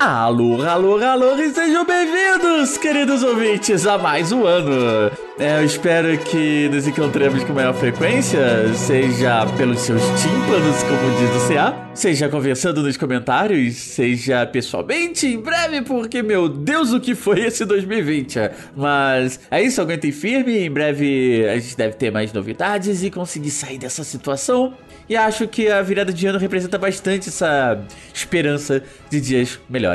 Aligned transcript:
Alô, 0.00 0.62
alô, 0.62 0.96
alô, 1.04 1.34
e 1.40 1.50
sejam 1.50 1.84
bem-vindos, 1.84 2.78
queridos 2.78 3.24
ouvintes, 3.24 3.84
a 3.84 3.98
mais 3.98 4.30
um 4.30 4.46
ano. 4.46 5.10
É, 5.36 5.58
eu 5.58 5.64
espero 5.64 6.16
que 6.18 6.68
nos 6.68 6.86
encontremos 6.86 7.42
com 7.42 7.52
maior 7.52 7.74
frequência, 7.74 8.40
seja 8.74 9.44
pelos 9.56 9.80
seus 9.80 10.00
tímpanos, 10.02 10.82
como 10.84 11.18
diz 11.18 11.42
o 11.42 11.48
CA, 11.48 11.90
seja 11.94 12.28
conversando 12.28 12.80
nos 12.80 12.96
comentários, 12.96 13.74
seja 13.74 14.46
pessoalmente, 14.46 15.26
em 15.26 15.40
breve, 15.40 15.82
porque, 15.82 16.22
meu 16.22 16.48
Deus, 16.48 16.92
o 16.92 17.00
que 17.00 17.16
foi 17.16 17.40
esse 17.40 17.64
2020? 17.64 18.38
Mas 18.76 19.40
é 19.50 19.60
isso, 19.60 19.80
aguentem 19.80 20.12
firme, 20.12 20.58
em 20.58 20.70
breve 20.70 21.44
a 21.48 21.58
gente 21.58 21.76
deve 21.76 21.94
ter 21.94 22.12
mais 22.12 22.32
novidades 22.32 23.02
e 23.02 23.10
conseguir 23.10 23.50
sair 23.50 23.78
dessa 23.78 24.04
situação. 24.04 24.74
E 25.08 25.16
acho 25.16 25.48
que 25.48 25.68
a 25.68 25.80
virada 25.80 26.12
de 26.12 26.26
ano 26.26 26.38
representa 26.38 26.76
bastante 26.76 27.30
essa 27.30 27.82
esperança 28.12 28.82
de 29.08 29.20
dias 29.20 29.58
melhores. 29.68 29.87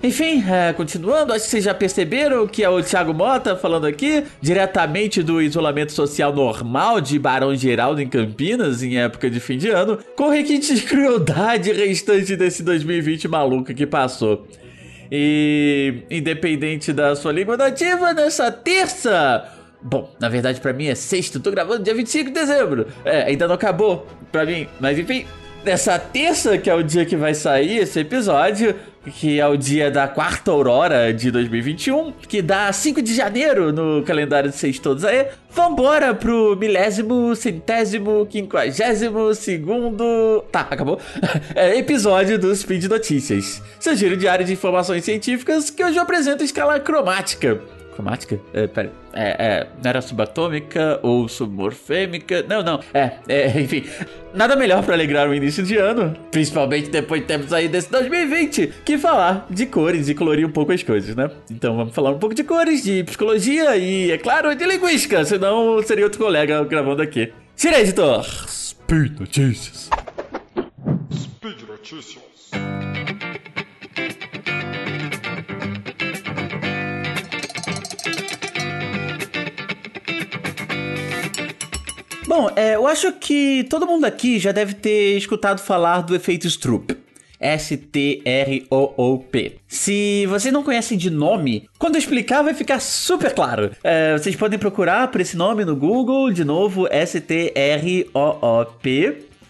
Enfim, 0.00 0.44
é, 0.48 0.72
continuando, 0.72 1.32
acho 1.32 1.44
que 1.44 1.50
vocês 1.50 1.64
já 1.64 1.74
perceberam 1.74 2.46
que 2.46 2.62
é 2.62 2.68
o 2.68 2.80
Thiago 2.80 3.12
Mota 3.12 3.56
falando 3.56 3.84
aqui, 3.84 4.22
diretamente 4.40 5.24
do 5.24 5.42
isolamento 5.42 5.90
social 5.90 6.32
normal 6.32 7.00
de 7.00 7.18
Barão 7.18 7.54
Geraldo 7.54 8.00
em 8.00 8.08
Campinas, 8.08 8.80
em 8.82 8.96
época 8.98 9.28
de 9.28 9.40
fim 9.40 9.58
de 9.58 9.68
ano, 9.68 9.98
com 10.16 10.28
requinte 10.28 10.72
de 10.72 10.82
crueldade 10.82 11.72
restante 11.72 12.36
desse 12.36 12.62
2020 12.62 13.26
maluco 13.26 13.74
que 13.74 13.86
passou. 13.86 14.46
E 15.10 16.02
independente 16.08 16.92
da 16.92 17.16
sua 17.16 17.32
língua 17.32 17.56
nativa, 17.56 18.12
nessa 18.12 18.52
terça 18.52 19.52
Bom, 19.80 20.12
na 20.20 20.28
verdade 20.28 20.60
para 20.60 20.72
mim 20.72 20.86
é 20.86 20.94
sexta, 20.94 21.38
tô 21.38 21.50
gravando 21.50 21.82
dia 21.82 21.94
25 21.94 22.26
de 22.26 22.34
dezembro. 22.34 22.86
É, 23.04 23.22
ainda 23.22 23.46
não 23.46 23.54
acabou 23.54 24.06
pra 24.32 24.44
mim, 24.44 24.66
mas 24.80 24.98
enfim. 24.98 25.24
Nessa 25.68 25.98
terça, 25.98 26.56
que 26.56 26.70
é 26.70 26.74
o 26.74 26.82
dia 26.82 27.04
que 27.04 27.14
vai 27.14 27.34
sair 27.34 27.76
esse 27.76 28.00
episódio, 28.00 28.74
que 29.04 29.38
é 29.38 29.46
o 29.46 29.54
dia 29.54 29.90
da 29.90 30.08
quarta 30.08 30.50
aurora 30.50 31.12
de 31.12 31.30
2021, 31.30 32.10
que 32.26 32.40
dá 32.40 32.72
5 32.72 33.02
de 33.02 33.14
janeiro 33.14 33.70
no 33.70 34.02
calendário 34.02 34.48
de 34.48 34.56
vocês 34.56 34.78
todos 34.78 35.04
aí. 35.04 35.26
Vambora 35.50 36.14
pro 36.14 36.56
milésimo, 36.56 37.36
centésimo, 37.36 38.24
quinquagésimo, 38.24 39.34
segundo... 39.34 40.42
Tá, 40.50 40.60
acabou? 40.70 40.98
É, 41.54 41.76
episódio 41.76 42.38
do 42.38 42.54
Speed 42.56 42.84
Notícias. 42.84 43.62
Seu 43.78 43.94
giro 43.94 44.16
diário 44.16 44.46
de 44.46 44.54
informações 44.54 45.04
científicas 45.04 45.68
que 45.68 45.84
hoje 45.84 45.98
eu 45.98 46.02
apresento 46.02 46.42
em 46.42 46.46
escala 46.46 46.80
cromática 46.80 47.60
cromática? 47.98 48.38
É, 48.54 48.66
pera. 48.68 48.92
É, 49.12 49.36
é, 49.38 49.66
não 49.82 49.88
era 49.88 50.00
subatômica 50.00 51.00
ou 51.02 51.28
submorfêmica? 51.28 52.44
Não, 52.48 52.62
não. 52.62 52.80
É, 52.94 53.14
é 53.28 53.48
enfim. 53.60 53.84
Nada 54.32 54.54
melhor 54.54 54.84
para 54.84 54.94
alegrar 54.94 55.28
o 55.28 55.34
início 55.34 55.64
de 55.64 55.76
ano, 55.76 56.14
principalmente 56.30 56.90
depois 56.90 57.22
de 57.22 57.26
termos 57.26 57.52
aí 57.52 57.66
desse 57.66 57.90
2020, 57.90 58.72
que 58.84 58.96
falar 58.96 59.46
de 59.50 59.66
cores 59.66 60.08
e 60.08 60.14
colorir 60.14 60.46
um 60.46 60.50
pouco 60.50 60.70
as 60.72 60.82
coisas, 60.82 61.16
né? 61.16 61.30
Então 61.50 61.76
vamos 61.76 61.94
falar 61.94 62.10
um 62.10 62.18
pouco 62.18 62.34
de 62.34 62.44
cores, 62.44 62.84
de 62.84 63.02
psicologia 63.02 63.76
e, 63.76 64.10
é 64.12 64.18
claro, 64.18 64.54
de 64.54 64.64
linguística, 64.64 65.24
senão 65.24 65.82
seria 65.82 66.04
outro 66.04 66.20
colega 66.20 66.62
gravando 66.64 67.02
aqui. 67.02 67.32
Tira, 67.56 67.80
editor! 67.80 68.24
Speed 68.46 69.18
Notícias. 69.18 69.90
Speed 71.12 71.62
Notícias. 71.68 72.28
Bom, 82.38 82.48
é, 82.54 82.76
eu 82.76 82.86
acho 82.86 83.10
que 83.14 83.66
todo 83.68 83.84
mundo 83.84 84.04
aqui 84.04 84.38
já 84.38 84.52
deve 84.52 84.72
ter 84.72 85.16
escutado 85.16 85.58
falar 85.58 86.02
do 86.02 86.14
efeito 86.14 86.46
Stroop. 86.46 86.96
S-T-R-O-O-P. 87.40 88.76
Se 89.66 90.24
vocês 90.26 90.54
não 90.54 90.62
conhecem 90.62 90.96
de 90.96 91.10
nome, 91.10 91.68
quando 91.80 91.96
eu 91.96 91.98
explicar 91.98 92.42
vai 92.42 92.54
ficar 92.54 92.78
super 92.78 93.34
claro. 93.34 93.72
É, 93.82 94.16
vocês 94.16 94.36
podem 94.36 94.56
procurar 94.56 95.08
por 95.08 95.20
esse 95.20 95.36
nome 95.36 95.64
no 95.64 95.74
Google, 95.74 96.30
de 96.30 96.44
novo, 96.44 96.86
S-T-R-O-O-P, 96.88 97.56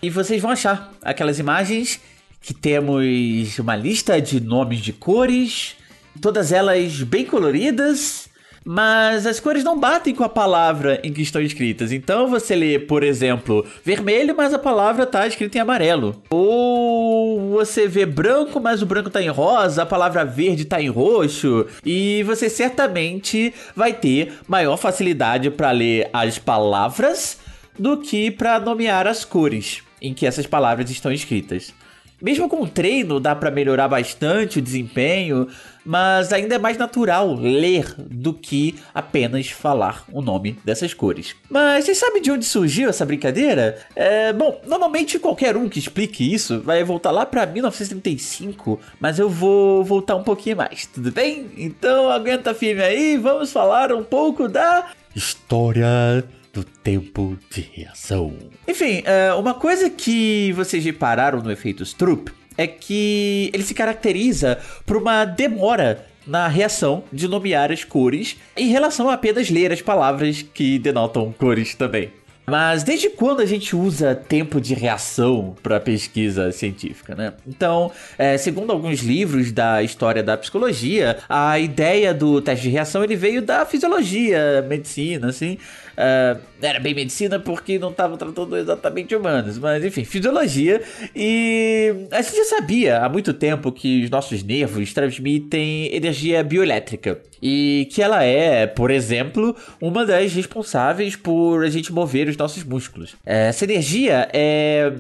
e 0.01 0.09
vocês 0.09 0.41
vão 0.41 0.51
achar 0.51 0.91
aquelas 1.03 1.39
imagens 1.39 2.01
que 2.41 2.55
temos 2.55 3.59
uma 3.59 3.77
lista 3.77 4.19
de 4.19 4.41
nomes 4.41 4.79
de 4.79 4.95
cores, 4.95 5.77
todas 6.23 6.53
elas 6.53 7.03
bem 7.03 7.27
coloridas 7.27 8.28
mas 8.71 9.27
as 9.27 9.41
cores 9.41 9.65
não 9.65 9.81
batem 9.81 10.15
com 10.15 10.23
a 10.23 10.29
palavra 10.29 11.01
em 11.03 11.11
que 11.11 11.23
estão 11.23 11.41
escritas. 11.41 11.91
Então 11.91 12.29
você 12.29 12.55
lê, 12.55 12.79
por 12.79 13.03
exemplo, 13.03 13.65
vermelho, 13.83 14.35
mas 14.37 14.53
a 14.53 14.59
palavra 14.59 15.05
está 15.05 15.27
escrita 15.27 15.57
em 15.57 15.61
amarelo. 15.63 16.23
Ou 16.29 17.49
você 17.49 17.89
vê 17.89 18.05
branco, 18.05 18.61
mas 18.61 18.83
o 18.83 18.87
branco 18.87 19.09
está 19.09 19.23
em 19.23 19.31
rosa, 19.31 19.85
a 19.85 19.87
palavra 19.87 20.23
verde 20.23 20.65
está 20.65 20.83
em 20.83 20.91
roxo. 20.91 21.65
E 21.83 22.23
você 22.25 22.51
certamente 22.51 23.55
vai 23.75 23.95
ter 23.95 24.35
maior 24.47 24.77
facilidade 24.77 25.51
para 25.51 25.71
ler 25.71 26.11
as 26.13 26.39
palavras 26.39 27.39
do 27.79 27.97
que 27.97 28.31
para 28.31 28.61
nomear 28.61 29.07
as 29.07 29.25
cores 29.25 29.83
em 30.03 30.13
que 30.13 30.27
essas 30.27 30.47
palavras 30.47 30.91
estão 30.91 31.11
escritas. 31.11 31.73
Mesmo 32.21 32.49
com 32.49 32.63
o 32.63 32.69
treino 32.69 33.21
dá 33.21 33.35
para 33.35 33.51
melhorar 33.51 33.89
bastante 33.89 34.59
o 34.59 34.63
desempenho, 34.63 35.49
mas 35.85 36.33
ainda 36.33 36.57
é 36.57 36.59
mais 36.59 36.77
natural 36.77 37.33
ler 37.35 37.95
do 37.97 38.35
que 38.35 38.75
apenas 38.93 39.49
falar 39.51 40.05
o 40.13 40.21
nome 40.21 40.59
dessas 40.65 40.93
cores. 40.93 41.37
Mas 41.49 41.85
vocês 41.85 41.97
sabem 41.97 42.21
de 42.21 42.31
onde 42.31 42.45
surgiu 42.45 42.91
essa 42.91 43.07
brincadeira? 43.07 43.79
É, 43.95 44.33
bom, 44.33 44.61
normalmente 44.67 45.19
qualquer 45.19 45.57
um 45.57 45.69
que 45.69 45.79
explique 45.79 46.35
isso 46.35 46.61
vai 46.61 46.83
voltar 46.83 47.11
lá 47.11 47.25
para 47.25 47.47
1935, 47.47 48.81
mas 49.01 49.19
eu 49.19 49.31
vou 49.31 49.85
voltar 49.85 50.17
um 50.17 50.25
pouquinho 50.25 50.57
mais, 50.57 50.87
tudo 50.87 51.13
bem? 51.13 51.51
Então 51.57 52.11
aguenta 52.11 52.53
firme 52.53 52.83
aí, 52.83 53.17
vamos 53.17 53.53
falar 53.53 53.93
um 53.93 54.03
pouco 54.03 54.49
da 54.49 54.91
história 55.15 56.25
do 56.59 56.65
tempo 56.65 57.39
de 57.51 57.61
reação. 57.61 58.35
Enfim, 58.67 59.03
é, 59.05 59.33
uma 59.35 59.55
coisa 59.55 59.89
que 59.89 60.53
vocês 60.53 60.85
repararam 60.85 61.41
no 61.41 61.53
efeito 61.53 61.85
Stroop 61.85 62.33
é 62.57 62.67
que 62.67 63.51
ele 63.55 63.63
se 63.63 63.75
caracteriza 63.75 64.59
por 64.85 64.97
uma 64.97 65.25
demora 65.25 66.05
na 66.27 66.49
reação 66.49 67.05
de 67.13 67.29
nomear 67.29 67.71
as 67.71 67.85
cores 67.85 68.37
em 68.57 68.69
relação 68.69 69.09
a 69.09 69.15
apenas 69.15 69.49
ler 69.49 69.73
as 69.73 69.81
palavras 69.81 70.43
que 70.43 70.79
denotam 70.81 71.33
cores 71.33 71.77
também. 71.77 72.11
Mas 72.49 72.83
desde 72.83 73.11
quando 73.11 73.41
a 73.41 73.47
gente 73.47 73.77
usa 73.77 74.15
tempo 74.15 74.59
de 74.59 74.73
reação 74.73 75.55
para 75.63 75.79
pesquisa 75.79 76.51
científica, 76.51 77.15
né? 77.15 77.35
Então, 77.47 77.93
é, 78.17 78.39
segundo 78.39 78.73
alguns 78.73 79.01
livros 79.01 79.53
da 79.53 79.83
história 79.83 80.23
da 80.23 80.35
psicologia, 80.35 81.19
a 81.29 81.59
ideia 81.59 82.15
do 82.15 82.41
teste 82.41 82.63
de 82.65 82.71
reação 82.71 83.05
ele 83.05 83.17
veio 83.17 83.43
da 83.43 83.67
fisiologia, 83.67 84.65
medicina, 84.67 85.29
assim. 85.29 85.59
Uh, 85.99 86.41
era 86.63 86.79
bem 86.79 86.95
medicina 86.95 87.41
porque 87.41 87.77
não 87.79 87.91
estava 87.91 88.17
tratando 88.17 88.57
exatamente 88.57 89.15
humanos, 89.17 89.59
mas 89.59 89.85
enfim, 89.85 90.05
fisiologia. 90.05 90.81
E 91.15 91.93
a 92.13 92.23
gente 92.23 92.37
já 92.37 92.45
sabia 92.45 92.99
há 92.99 93.09
muito 93.09 93.33
tempo 93.33 93.73
que 93.73 94.05
os 94.05 94.11
nossos 94.11 94.43
nervos 94.45 94.93
transmitem 94.93 95.93
energia 95.95 96.43
bioelétrica. 96.45 97.21
E 97.41 97.89
que 97.93 98.03
ela 98.03 98.25
é, 98.25 98.67
por 98.67 98.91
exemplo, 98.91 99.55
uma 99.81 100.05
das 100.05 100.33
responsáveis 100.33 101.15
por 101.15 101.65
a 101.65 101.71
gente 101.71 101.93
mover 101.93 102.29
os 102.29 102.37
nossos 102.37 102.65
músculos. 102.65 103.15
Essa 103.25 103.65
energia 103.65 104.29
é, 104.33 104.93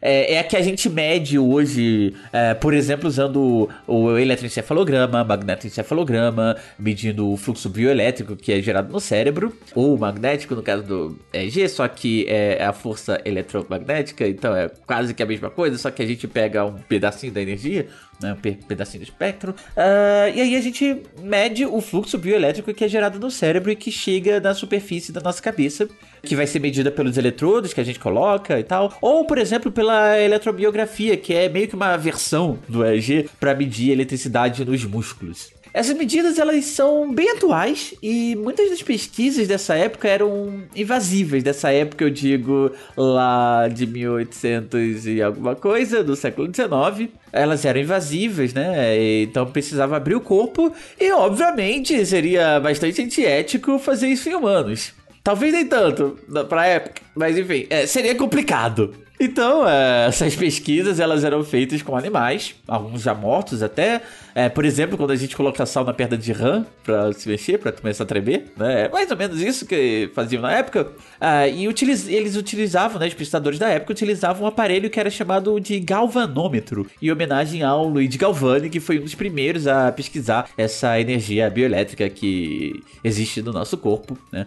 é, 0.00 0.34
é 0.34 0.38
a 0.38 0.44
que 0.44 0.56
a 0.56 0.62
gente 0.62 0.88
mede 0.88 1.36
hoje, 1.36 2.14
é, 2.32 2.54
por 2.54 2.74
exemplo, 2.74 3.08
usando 3.08 3.68
o, 3.88 3.94
o 3.94 4.18
eletroencefalograma, 4.18 5.24
magnetoencefalograma, 5.24 6.56
medindo 6.78 7.28
o 7.28 7.36
fluxo 7.36 7.68
bioelétrico 7.68 8.36
que 8.36 8.52
é 8.52 8.62
gerado 8.62 8.92
no 8.92 9.00
cérebro, 9.00 9.52
ou 9.74 9.98
magnético 9.98 10.39
magnético, 10.40 10.54
no 10.54 10.62
caso 10.62 10.82
do 10.82 11.18
EG, 11.32 11.68
só 11.68 11.86
que 11.86 12.26
é 12.28 12.62
a 12.64 12.72
força 12.72 13.20
eletromagnética, 13.24 14.26
então 14.26 14.54
é 14.54 14.68
quase 14.86 15.12
que 15.12 15.22
a 15.22 15.26
mesma 15.26 15.50
coisa, 15.50 15.76
só 15.76 15.90
que 15.90 16.02
a 16.02 16.06
gente 16.06 16.26
pega 16.26 16.64
um 16.64 16.74
pedacinho 16.74 17.32
da 17.32 17.40
energia, 17.40 17.88
né, 18.20 18.32
um 18.32 18.66
pedacinho 18.66 19.02
do 19.02 19.04
espectro, 19.04 19.52
uh, 19.52 20.34
e 20.34 20.40
aí 20.40 20.56
a 20.56 20.60
gente 20.60 21.02
mede 21.22 21.64
o 21.66 21.80
fluxo 21.80 22.18
bioelétrico 22.18 22.72
que 22.72 22.84
é 22.84 22.88
gerado 22.88 23.18
no 23.18 23.30
cérebro 23.30 23.70
e 23.70 23.76
que 23.76 23.90
chega 23.90 24.40
na 24.40 24.54
superfície 24.54 25.12
da 25.12 25.20
nossa 25.20 25.42
cabeça, 25.42 25.88
que 26.22 26.36
vai 26.36 26.46
ser 26.46 26.58
medida 26.60 26.90
pelos 26.90 27.16
eletrodos 27.16 27.72
que 27.72 27.80
a 27.80 27.84
gente 27.84 27.98
coloca 27.98 28.58
e 28.58 28.64
tal, 28.64 28.96
ou 29.00 29.24
por 29.24 29.38
exemplo 29.38 29.70
pela 29.70 30.18
eletrobiografia, 30.18 31.16
que 31.16 31.34
é 31.34 31.48
meio 31.48 31.68
que 31.68 31.74
uma 31.74 31.96
versão 31.96 32.58
do 32.68 32.84
EEG 32.84 33.28
para 33.38 33.54
medir 33.54 33.90
eletricidade 33.90 34.64
nos 34.64 34.84
músculos. 34.84 35.59
Essas 35.72 35.96
medidas 35.96 36.38
elas 36.38 36.64
são 36.64 37.12
bem 37.12 37.30
atuais 37.30 37.94
e 38.02 38.34
muitas 38.36 38.70
das 38.70 38.82
pesquisas 38.82 39.46
dessa 39.46 39.74
época 39.74 40.08
eram 40.08 40.64
invasíveis. 40.74 41.42
Dessa 41.42 41.72
época 41.72 42.04
eu 42.04 42.10
digo 42.10 42.72
lá 42.96 43.68
de 43.68 43.86
1800 43.86 45.06
e 45.06 45.22
alguma 45.22 45.54
coisa, 45.54 46.02
do 46.02 46.16
século 46.16 46.48
19. 46.48 47.10
Elas 47.32 47.64
eram 47.64 47.80
invasíveis, 47.80 48.52
né? 48.52 49.22
Então 49.22 49.46
precisava 49.46 49.96
abrir 49.96 50.16
o 50.16 50.20
corpo 50.20 50.72
e 50.98 51.12
obviamente 51.12 52.04
seria 52.04 52.58
bastante 52.58 53.00
antiético 53.00 53.78
fazer 53.78 54.08
isso 54.08 54.28
em 54.28 54.34
humanos. 54.34 54.92
Talvez 55.22 55.52
nem 55.52 55.66
tanto 55.66 56.18
pra 56.48 56.66
época, 56.66 57.02
mas 57.14 57.36
enfim, 57.36 57.66
é, 57.70 57.86
seria 57.86 58.14
complicado. 58.14 58.94
Então, 59.22 59.68
é, 59.68 60.06
essas 60.08 60.34
pesquisas 60.34 60.98
elas 60.98 61.24
eram 61.24 61.44
feitas 61.44 61.82
com 61.82 61.94
animais, 61.94 62.54
alguns 62.66 63.02
já 63.02 63.12
mortos 63.12 63.62
até. 63.62 64.00
É, 64.34 64.48
por 64.48 64.64
exemplo, 64.64 64.96
quando 64.96 65.10
a 65.10 65.16
gente 65.16 65.36
coloca 65.36 65.66
sal 65.66 65.84
na 65.84 65.92
perna 65.92 66.16
de 66.16 66.32
rã 66.32 66.64
para 66.82 67.12
se 67.12 67.28
mexer, 67.28 67.58
para 67.58 67.70
começar 67.70 68.04
a 68.04 68.06
tremer, 68.06 68.50
né? 68.56 68.86
É 68.86 68.88
mais 68.88 69.10
ou 69.10 69.16
menos 69.18 69.38
isso 69.38 69.66
que 69.66 70.10
faziam 70.14 70.40
na 70.40 70.52
época. 70.52 70.90
Ah, 71.20 71.46
e 71.46 71.68
utiliz 71.68 72.08
eles 72.08 72.34
utilizavam, 72.34 72.98
né, 72.98 73.08
os 73.08 73.14
pesquisadores 73.14 73.58
da 73.58 73.68
época 73.68 73.92
utilizavam 73.92 74.44
um 74.44 74.46
aparelho 74.46 74.88
que 74.88 74.98
era 74.98 75.10
chamado 75.10 75.60
de 75.60 75.78
galvanômetro, 75.80 76.86
em 77.02 77.10
homenagem 77.10 77.62
ao 77.62 77.86
Luigi 77.86 78.16
Galvani, 78.16 78.70
que 78.70 78.80
foi 78.80 78.98
um 78.98 79.02
dos 79.02 79.14
primeiros 79.14 79.66
a 79.66 79.92
pesquisar 79.92 80.48
essa 80.56 80.98
energia 80.98 81.50
bioelétrica 81.50 82.08
que 82.08 82.82
existe 83.04 83.42
no 83.42 83.52
nosso 83.52 83.76
corpo, 83.76 84.16
né? 84.32 84.46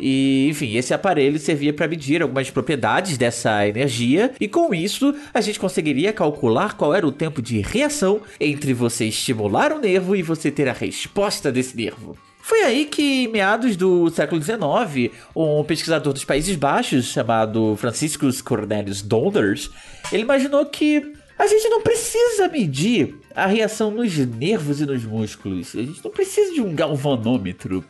E, 0.00 0.48
enfim, 0.48 0.76
esse 0.76 0.94
aparelho 0.94 1.38
servia 1.38 1.72
para 1.72 1.86
medir 1.86 2.22
algumas 2.22 2.50
propriedades 2.50 3.18
dessa 3.18 3.66
energia, 3.66 4.32
e 4.40 4.48
com 4.48 4.74
isso 4.74 5.14
a 5.32 5.40
gente 5.40 5.60
conseguiria 5.60 6.12
calcular 6.12 6.76
qual 6.76 6.94
era 6.94 7.06
o 7.06 7.12
tempo 7.12 7.42
de 7.42 7.60
reação 7.60 8.20
entre 8.40 8.72
você 8.72 9.06
estimular 9.06 9.72
o 9.72 9.78
nervo 9.78 10.16
e 10.16 10.22
você 10.22 10.50
ter 10.50 10.68
a 10.68 10.72
resposta 10.72 11.52
desse 11.52 11.76
nervo. 11.76 12.16
Foi 12.42 12.62
aí 12.62 12.86
que, 12.86 13.24
em 13.24 13.28
meados 13.28 13.76
do 13.76 14.10
século 14.10 14.42
XIX, 14.42 15.14
um 15.36 15.62
pesquisador 15.62 16.12
dos 16.12 16.24
Países 16.24 16.56
Baixos 16.56 17.06
chamado 17.06 17.76
Franciscus 17.76 18.40
Cornelius 18.40 19.02
Donders, 19.02 19.70
ele 20.10 20.22
imaginou 20.22 20.64
que 20.66 21.12
a 21.38 21.46
gente 21.46 21.68
não 21.68 21.80
precisa 21.80 22.48
medir 22.48 23.14
a 23.34 23.46
reação 23.46 23.90
nos 23.90 24.14
nervos 24.16 24.80
e 24.80 24.86
nos 24.86 25.04
músculos. 25.04 25.74
A 25.74 25.82
gente 25.82 26.04
não 26.04 26.10
precisa 26.10 26.52
de 26.52 26.60
um 26.60 26.74
galvanômetro. 26.74 27.84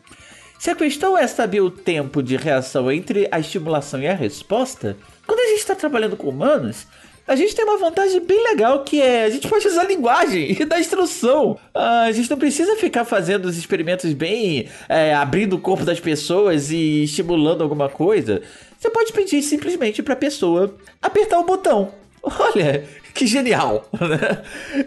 Se 0.61 0.69
a 0.69 0.75
questão 0.75 1.17
é 1.17 1.27
saber 1.27 1.63
o 1.63 1.71
tempo 1.71 2.23
de 2.23 2.37
reação 2.37 2.93
entre 2.93 3.27
a 3.33 3.41
estimulação 3.41 3.99
e 3.99 4.07
a 4.07 4.13
resposta, 4.13 4.95
quando 5.27 5.41
a 5.41 5.47
gente 5.47 5.61
está 5.61 5.75
trabalhando 5.75 6.19
com 6.19 6.29
humanos, 6.29 6.87
a 7.27 7.35
gente 7.35 7.55
tem 7.55 7.65
uma 7.65 7.79
vantagem 7.79 8.21
bem 8.21 8.45
legal 8.45 8.85
que 8.85 9.01
é 9.01 9.25
a 9.25 9.31
gente 9.31 9.49
pode 9.49 9.67
usar 9.67 9.85
linguagem 9.85 10.53
e 10.61 10.65
dar 10.67 10.79
instrução. 10.79 11.59
Ah, 11.75 12.03
a 12.03 12.13
gente 12.13 12.29
não 12.29 12.37
precisa 12.37 12.77
ficar 12.77 13.07
fazendo 13.07 13.47
os 13.47 13.57
experimentos 13.57 14.13
bem 14.13 14.69
é, 14.87 15.15
abrindo 15.15 15.57
o 15.57 15.59
corpo 15.59 15.83
das 15.83 15.99
pessoas 15.99 16.71
e 16.71 17.05
estimulando 17.05 17.63
alguma 17.63 17.89
coisa. 17.89 18.43
Você 18.79 18.91
pode 18.91 19.15
pedir 19.15 19.41
simplesmente 19.41 20.03
para 20.03 20.13
a 20.13 20.19
pessoa 20.19 20.75
apertar 21.01 21.39
o 21.39 21.45
botão. 21.45 21.91
Olha, 22.23 22.85
que 23.15 23.27
genial! 23.27 23.89
Né? 23.99 24.43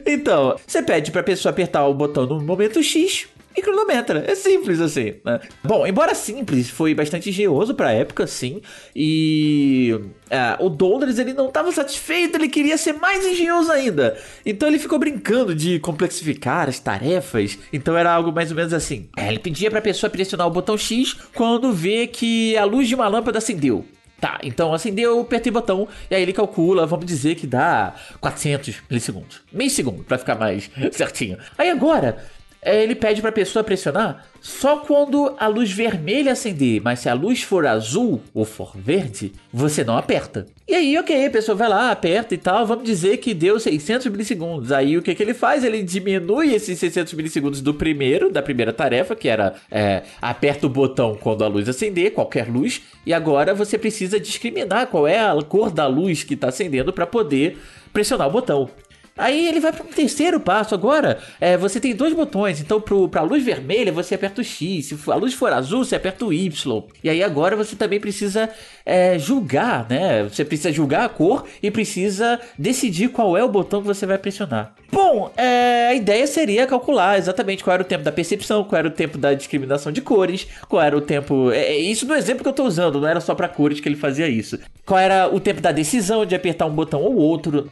então, 0.06 0.56
você 0.68 0.84
pede 0.84 1.10
para 1.10 1.22
a 1.22 1.24
pessoa 1.24 1.50
apertar 1.50 1.88
o 1.88 1.96
botão 1.96 2.28
no 2.28 2.40
momento 2.42 2.84
X 2.84 3.28
e 3.56 3.62
cronometra. 3.62 4.24
É 4.28 4.36
simples 4.36 4.80
assim, 4.80 5.16
né? 5.24 5.40
Bom, 5.64 5.86
embora 5.86 6.14
simples, 6.16 6.70
foi 6.70 6.94
bastante 6.94 7.30
engenhoso 7.30 7.74
pra 7.74 7.92
época, 7.92 8.26
sim. 8.28 8.62
E 8.96 10.00
é, 10.30 10.58
o 10.60 10.70
Dondres 10.70 11.20
ele 11.20 11.34
não 11.34 11.48
estava 11.48 11.72
satisfeito, 11.72 12.38
ele 12.38 12.50
queria 12.50 12.78
ser 12.78 12.94
mais 12.94 13.26
engenhoso 13.26 13.72
ainda. 13.72 14.18
Então 14.46 14.68
ele 14.68 14.80
ficou 14.80 14.98
brincando 15.00 15.54
de 15.54 15.80
complexificar 15.80 16.70
as 16.70 16.80
tarefas. 16.80 17.58
Então 17.72 17.98
era 17.98 18.12
algo 18.12 18.32
mais 18.32 18.50
ou 18.50 18.56
menos 18.56 18.74
assim. 18.74 19.10
É, 19.18 19.28
ele 19.28 19.40
pedia 19.40 19.70
pra 19.70 19.82
pessoa 19.82 20.10
pressionar 20.10 20.48
o 20.48 20.52
botão 20.52 20.78
X 20.78 21.16
quando 21.36 21.72
vê 21.72 22.08
que 22.08 22.58
a 22.58 22.66
luz 22.66 22.88
de 22.88 22.96
uma 22.96 23.08
lâmpada 23.08 23.38
acendeu. 23.38 23.86
Tá, 24.24 24.40
então 24.42 24.74
acendeu, 24.74 25.20
apertei 25.20 25.50
o 25.50 25.54
botão 25.54 25.86
e 26.10 26.16
aí 26.16 26.22
ele 26.22 26.32
calcula, 26.32 26.86
vamos 26.86 27.06
dizer 27.06 27.36
que 27.36 27.46
dá 27.46 27.94
400 28.22 28.76
milissegundos. 28.90 29.42
Meio 29.52 29.70
segundo, 29.70 30.02
pra 30.06 30.18
ficar 30.18 30.36
mais 30.36 30.72
certinho. 30.94 31.38
Aí 31.58 31.70
agora, 31.70 32.24
ele 32.66 32.96
pede 32.96 33.22
para 33.22 33.30
a 33.30 33.34
pessoa 33.34 33.64
pressionar 33.64 34.26
só 34.44 34.78
quando 34.78 35.34
a 35.40 35.48
luz 35.48 35.72
vermelha 35.72 36.34
acender, 36.34 36.82
mas 36.84 37.00
se 37.00 37.08
a 37.08 37.14
luz 37.14 37.42
for 37.42 37.66
azul 37.66 38.22
ou 38.34 38.44
for 38.44 38.74
verde, 38.76 39.32
você 39.54 39.86
não 39.86 39.98
aperta. 39.98 40.46
E 40.68 40.76
aí, 40.76 40.98
ok, 40.98 41.26
a 41.26 41.30
pessoa 41.30 41.56
vai 41.56 41.70
lá, 41.70 41.92
aperta 41.92 42.34
e 42.34 42.38
tal, 42.38 42.66
vamos 42.66 42.84
dizer 42.84 43.18
que 43.18 43.34
deu 43.34 43.58
600 43.58 44.08
milissegundos. 44.08 44.74
Aí 44.74 44.98
o 44.98 45.02
que, 45.02 45.16
que 45.16 45.24
ele 45.24 45.34
faz? 45.34 45.64
Ele 45.64 45.82
diminui 45.82 46.54
esses 46.54 46.78
600 46.78 47.14
milissegundos 47.14 47.62
do 47.62 47.74
primeiro, 47.74 48.30
da 48.30 48.42
primeira 48.42 48.74
tarefa, 48.74 49.16
que 49.16 49.30
era 49.30 49.54
é, 49.72 50.04
aperta 50.22 50.68
o 50.68 50.70
botão 50.70 51.16
quando 51.16 51.46
a 51.46 51.48
luz 51.48 51.70
acender, 51.70 52.12
qualquer 52.12 52.50
luz, 52.50 52.82
e 53.06 53.14
agora 53.14 53.54
você 53.54 53.78
precisa 53.78 54.20
discriminar 54.20 54.88
qual 54.88 55.08
é 55.08 55.20
a 55.20 55.34
cor 55.42 55.72
da 55.72 55.88
luz 55.88 56.24
que 56.24 56.34
está 56.34 56.50
acendendo 56.50 56.92
para 56.92 57.08
poder 57.08 57.58
pressionar 57.94 58.28
o 58.28 58.32
botão. 58.32 58.70
Aí 59.18 59.48
ele 59.48 59.60
vai 59.60 59.72
para 59.72 59.84
um 59.84 59.90
terceiro 59.90 60.40
passo 60.40 60.74
agora. 60.74 61.20
É, 61.40 61.56
você 61.56 61.80
tem 61.80 61.96
dois 61.96 62.14
botões, 62.14 62.60
então 62.60 62.82
para 62.82 63.22
a 63.22 63.24
luz 63.24 63.44
vermelha 63.44 63.92
você 63.92 64.16
aperta 64.16 64.42
o 64.42 64.44
X, 64.44 64.88
se 64.88 64.98
a 65.08 65.16
luz 65.16 65.34
for 65.34 65.54
azul 65.54 65.84
você 65.84 65.96
aperta 65.96 66.26
o 66.26 66.34
Y. 66.34 66.84
E 67.04 67.10
aí 67.10 67.24
agora 67.24 67.56
você 67.56 67.76
também 67.76 68.00
precisa 68.00 68.50
é, 68.86 69.20
julgar, 69.20 69.88
né? 69.88 70.24
Você 70.24 70.44
precisa 70.44 70.72
julgar 70.72 71.06
a 71.06 71.10
cor 71.10 71.46
e 71.62 71.70
precisa 71.70 72.40
decidir 72.58 73.10
qual 73.10 73.38
é 73.38 73.44
o 73.44 73.50
botão 73.50 73.82
que 73.82 73.88
você 73.88 74.06
vai 74.06 74.18
pressionar. 74.18 74.74
Bom, 74.92 75.32
é, 75.38 75.88
a 75.90 75.94
ideia 75.94 76.26
seria 76.26 76.66
calcular 76.66 77.18
exatamente 77.18 77.64
qual 77.64 77.76
era 77.76 77.84
o 77.84 77.86
tempo 77.86 78.04
da 78.04 78.12
percepção, 78.12 78.64
qual 78.64 78.80
era 78.80 78.88
o 78.88 78.92
tempo 78.92 79.18
da 79.18 79.34
discriminação 79.34 79.92
de 79.92 80.02
cores, 80.02 80.48
qual 80.68 80.82
era 80.82 80.98
o 80.98 81.02
tempo. 81.02 81.52
É, 81.52 81.74
é 81.74 81.78
isso 81.78 82.08
no 82.08 82.16
exemplo 82.16 82.42
que 82.42 82.48
eu 82.48 82.52
estou 82.52 82.66
usando, 82.66 83.00
não 83.00 83.08
era 83.08 83.22
só 83.22 83.36
para 83.36 83.48
cores 83.48 83.80
que 83.80 83.88
ele 83.88 83.96
fazia 83.96 84.28
isso. 84.28 84.60
Qual 84.86 85.00
era 85.00 85.28
o 85.34 85.40
tempo 85.40 85.62
da 85.62 85.72
decisão 85.72 86.26
de 86.26 86.36
apertar 86.36 86.66
um 86.66 86.74
botão 86.74 87.02
ou 87.02 87.16
outro. 87.16 87.70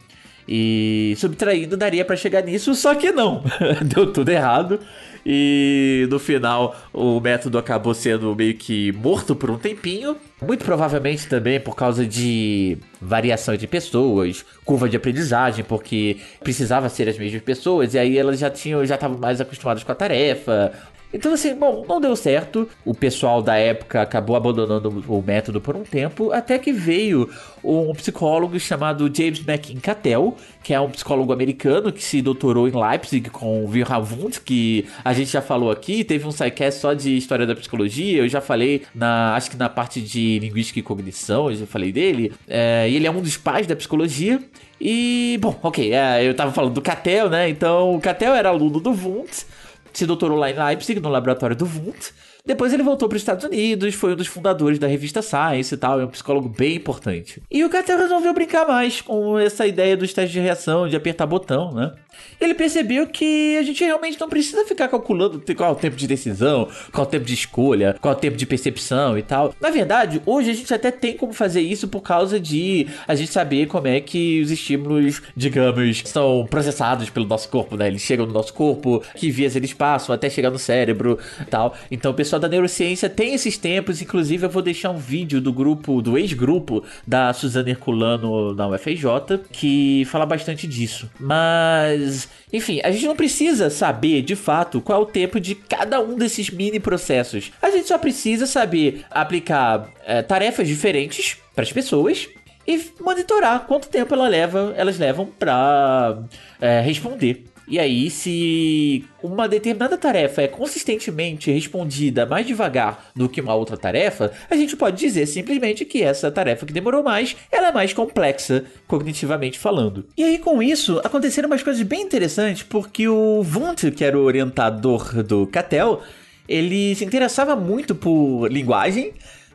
E 0.48 1.14
subtraindo 1.18 1.76
daria 1.76 2.04
para 2.04 2.16
chegar 2.16 2.42
nisso, 2.42 2.74
só 2.74 2.94
que 2.94 3.12
não. 3.12 3.42
Deu 3.84 4.12
tudo 4.12 4.28
errado. 4.30 4.80
E 5.24 6.06
no 6.10 6.18
final 6.18 6.76
o 6.92 7.20
método 7.20 7.56
acabou 7.58 7.94
sendo 7.94 8.34
meio 8.34 8.54
que 8.54 8.92
morto 8.92 9.36
por 9.36 9.50
um 9.50 9.58
tempinho. 9.58 10.16
Muito 10.46 10.64
provavelmente 10.64 11.28
também 11.28 11.60
por 11.60 11.76
causa 11.76 12.06
de 12.06 12.76
variação 13.00 13.56
de 13.56 13.66
pessoas, 13.66 14.44
curva 14.64 14.88
de 14.88 14.96
aprendizagem, 14.96 15.64
porque 15.64 16.16
precisava 16.40 16.88
ser 16.88 17.08
as 17.08 17.16
mesmas 17.16 17.42
pessoas, 17.42 17.94
e 17.94 17.98
aí 17.98 18.18
elas 18.18 18.38
já 18.38 18.50
tinham, 18.50 18.84
já 18.84 18.96
estavam 18.96 19.18
mais 19.18 19.40
acostumadas 19.40 19.84
com 19.84 19.92
a 19.92 19.94
tarefa, 19.94 20.72
então, 21.12 21.34
assim, 21.34 21.54
bom, 21.54 21.84
não 21.86 22.00
deu 22.00 22.16
certo. 22.16 22.68
O 22.84 22.94
pessoal 22.94 23.42
da 23.42 23.56
época 23.56 24.00
acabou 24.00 24.34
abandonando 24.34 25.04
o 25.06 25.22
método 25.22 25.60
por 25.60 25.76
um 25.76 25.82
tempo, 25.82 26.32
até 26.32 26.58
que 26.58 26.72
veio 26.72 27.28
um 27.62 27.92
psicólogo 27.92 28.58
chamado 28.58 29.10
James 29.14 29.46
McIn 29.46 29.78
Cattell, 29.78 30.34
que 30.62 30.72
é 30.72 30.80
um 30.80 30.90
psicólogo 30.90 31.32
americano 31.32 31.92
que 31.92 32.02
se 32.02 32.22
doutorou 32.22 32.66
em 32.66 32.72
Leipzig 32.72 33.28
com 33.28 33.66
Wilhelm 33.66 34.04
Wundt, 34.04 34.40
que 34.40 34.86
a 35.04 35.12
gente 35.12 35.30
já 35.30 35.42
falou 35.42 35.70
aqui, 35.70 36.02
teve 36.02 36.26
um 36.26 36.32
sidecast 36.32 36.80
só 36.80 36.94
de 36.94 37.16
história 37.16 37.46
da 37.46 37.54
psicologia, 37.54 38.22
eu 38.22 38.28
já 38.28 38.40
falei 38.40 38.82
na, 38.94 39.34
acho 39.34 39.50
que 39.50 39.56
na 39.56 39.68
parte 39.68 40.00
de 40.00 40.31
linguística 40.38 40.78
e 40.78 40.82
cognição, 40.82 41.50
eu 41.50 41.56
já 41.56 41.66
falei 41.66 41.92
dele. 41.92 42.32
É, 42.48 42.88
ele 42.90 43.06
é 43.06 43.10
um 43.10 43.20
dos 43.20 43.36
pais 43.36 43.66
da 43.66 43.76
psicologia. 43.76 44.40
E, 44.80 45.38
bom, 45.40 45.58
ok, 45.62 45.92
é, 45.94 46.24
eu 46.24 46.34
tava 46.34 46.52
falando 46.52 46.74
do 46.74 46.82
Cattell, 46.82 47.30
né? 47.30 47.48
Então, 47.48 47.94
o 47.94 48.00
Cattell 48.00 48.34
era 48.34 48.48
aluno 48.48 48.80
do 48.80 48.90
Wundt, 48.90 49.46
se 49.92 50.06
doutorou 50.06 50.38
lá 50.38 50.50
em 50.50 50.54
Leipzig, 50.54 50.98
no 51.00 51.08
laboratório 51.08 51.54
do 51.54 51.64
Wundt. 51.64 52.12
Depois 52.44 52.72
ele 52.72 52.82
voltou 52.82 53.08
para 53.08 53.14
os 53.14 53.22
Estados 53.22 53.44
Unidos, 53.44 53.94
foi 53.94 54.14
um 54.14 54.16
dos 54.16 54.26
fundadores 54.26 54.78
da 54.78 54.88
revista 54.88 55.22
Science 55.22 55.72
e 55.72 55.76
tal, 55.76 56.00
é 56.00 56.04
um 56.04 56.08
psicólogo 56.08 56.48
bem 56.48 56.74
importante. 56.74 57.40
E 57.48 57.64
o 57.64 57.70
Cattell 57.70 57.98
resolveu 57.98 58.34
brincar 58.34 58.66
mais 58.66 59.00
com 59.00 59.38
essa 59.38 59.64
ideia 59.64 59.96
dos 59.96 60.12
testes 60.12 60.32
de 60.32 60.40
reação, 60.40 60.88
de 60.88 60.96
apertar 60.96 61.24
botão, 61.26 61.72
né? 61.72 61.92
Ele 62.40 62.54
percebeu 62.54 63.06
que 63.06 63.56
a 63.56 63.62
gente 63.62 63.82
realmente 63.84 64.20
não 64.20 64.28
precisa 64.28 64.64
ficar 64.64 64.88
calculando 64.88 65.42
qual 65.56 65.70
é 65.70 65.72
o 65.72 65.76
tempo 65.76 65.96
de 65.96 66.06
decisão, 66.06 66.68
qual 66.90 67.04
é 67.04 67.08
o 67.08 67.10
tempo 67.10 67.24
de 67.24 67.34
escolha, 67.34 67.96
qual 68.00 68.12
é 68.12 68.16
o 68.16 68.20
tempo 68.20 68.36
de 68.36 68.44
percepção 68.44 69.16
e 69.16 69.22
tal. 69.22 69.54
Na 69.60 69.70
verdade, 69.70 70.20
hoje 70.26 70.50
a 70.50 70.54
gente 70.54 70.74
até 70.74 70.90
tem 70.90 71.16
como 71.16 71.32
fazer 71.32 71.60
isso 71.60 71.86
por 71.86 72.00
causa 72.00 72.40
de 72.40 72.88
a 73.06 73.14
gente 73.14 73.32
saber 73.32 73.66
como 73.66 73.86
é 73.86 74.00
que 74.00 74.40
os 74.42 74.50
estímulos, 74.50 75.22
digamos, 75.36 76.02
são 76.04 76.46
processados 76.50 77.08
pelo 77.08 77.26
nosso 77.26 77.48
corpo, 77.48 77.76
né? 77.76 77.86
Eles 77.86 78.02
chegam 78.02 78.26
no 78.26 78.32
nosso 78.32 78.52
corpo, 78.52 79.02
que 79.14 79.30
vias 79.30 79.54
eles 79.54 79.72
passam 79.72 80.14
até 80.14 80.28
chegar 80.28 80.50
no 80.50 80.58
cérebro 80.58 81.18
e 81.40 81.44
tal. 81.44 81.74
Então 81.90 82.12
pessoal 82.12 82.31
pessoal 82.32 82.40
da 82.40 82.48
neurociência 82.48 83.10
tem 83.10 83.34
esses 83.34 83.58
tempos, 83.58 84.00
inclusive 84.00 84.46
eu 84.46 84.50
vou 84.50 84.62
deixar 84.62 84.90
um 84.90 84.96
vídeo 84.96 85.38
do 85.38 85.52
grupo, 85.52 86.00
do 86.00 86.16
ex-grupo 86.16 86.82
da 87.06 87.30
Suzana 87.34 87.68
Herculano 87.68 88.54
na 88.54 88.68
UFJ, 88.68 89.38
que 89.50 90.04
fala 90.06 90.24
bastante 90.24 90.66
disso. 90.66 91.10
Mas, 91.20 92.28
enfim, 92.50 92.80
a 92.82 92.90
gente 92.90 93.06
não 93.06 93.14
precisa 93.14 93.68
saber 93.68 94.22
de 94.22 94.34
fato 94.34 94.80
qual 94.80 95.00
é 95.00 95.02
o 95.02 95.06
tempo 95.06 95.38
de 95.38 95.54
cada 95.54 96.00
um 96.00 96.16
desses 96.16 96.48
mini 96.48 96.80
processos. 96.80 97.52
A 97.60 97.70
gente 97.70 97.88
só 97.88 97.98
precisa 97.98 98.46
saber 98.46 99.04
aplicar 99.10 99.90
é, 100.06 100.22
tarefas 100.22 100.66
diferentes 100.66 101.36
para 101.54 101.64
as 101.64 101.72
pessoas 101.72 102.28
e 102.66 102.92
monitorar 103.00 103.66
quanto 103.66 103.88
tempo 103.88 104.14
ela 104.14 104.28
leva, 104.28 104.72
elas 104.76 104.98
levam 104.98 105.26
para 105.26 106.18
é, 106.60 106.80
responder. 106.80 107.51
E 107.66 107.78
aí, 107.78 108.10
se 108.10 109.04
uma 109.22 109.48
determinada 109.48 109.96
tarefa 109.96 110.42
é 110.42 110.48
consistentemente 110.48 111.50
respondida 111.50 112.26
mais 112.26 112.46
devagar 112.46 113.10
do 113.14 113.28
que 113.28 113.40
uma 113.40 113.54
outra 113.54 113.76
tarefa, 113.76 114.32
a 114.50 114.56
gente 114.56 114.76
pode 114.76 114.98
dizer 114.98 115.26
simplesmente 115.26 115.84
que 115.84 116.02
essa 116.02 116.30
tarefa 116.30 116.66
que 116.66 116.72
demorou 116.72 117.02
mais, 117.02 117.36
ela 117.50 117.68
é 117.68 117.72
mais 117.72 117.92
complexa 117.92 118.64
cognitivamente 118.86 119.58
falando. 119.58 120.06
E 120.16 120.24
aí, 120.24 120.38
com 120.38 120.62
isso, 120.62 121.00
aconteceram 121.04 121.48
umas 121.48 121.62
coisas 121.62 121.82
bem 121.82 122.02
interessantes, 122.02 122.62
porque 122.62 123.08
o 123.08 123.42
Wundt, 123.42 123.90
que 123.92 124.04
era 124.04 124.18
o 124.18 124.24
orientador 124.24 125.22
do 125.22 125.46
Cattell, 125.46 126.02
ele 126.48 126.94
se 126.94 127.04
interessava 127.04 127.54
muito 127.54 127.94
por 127.94 128.48
linguagem, 128.48 129.12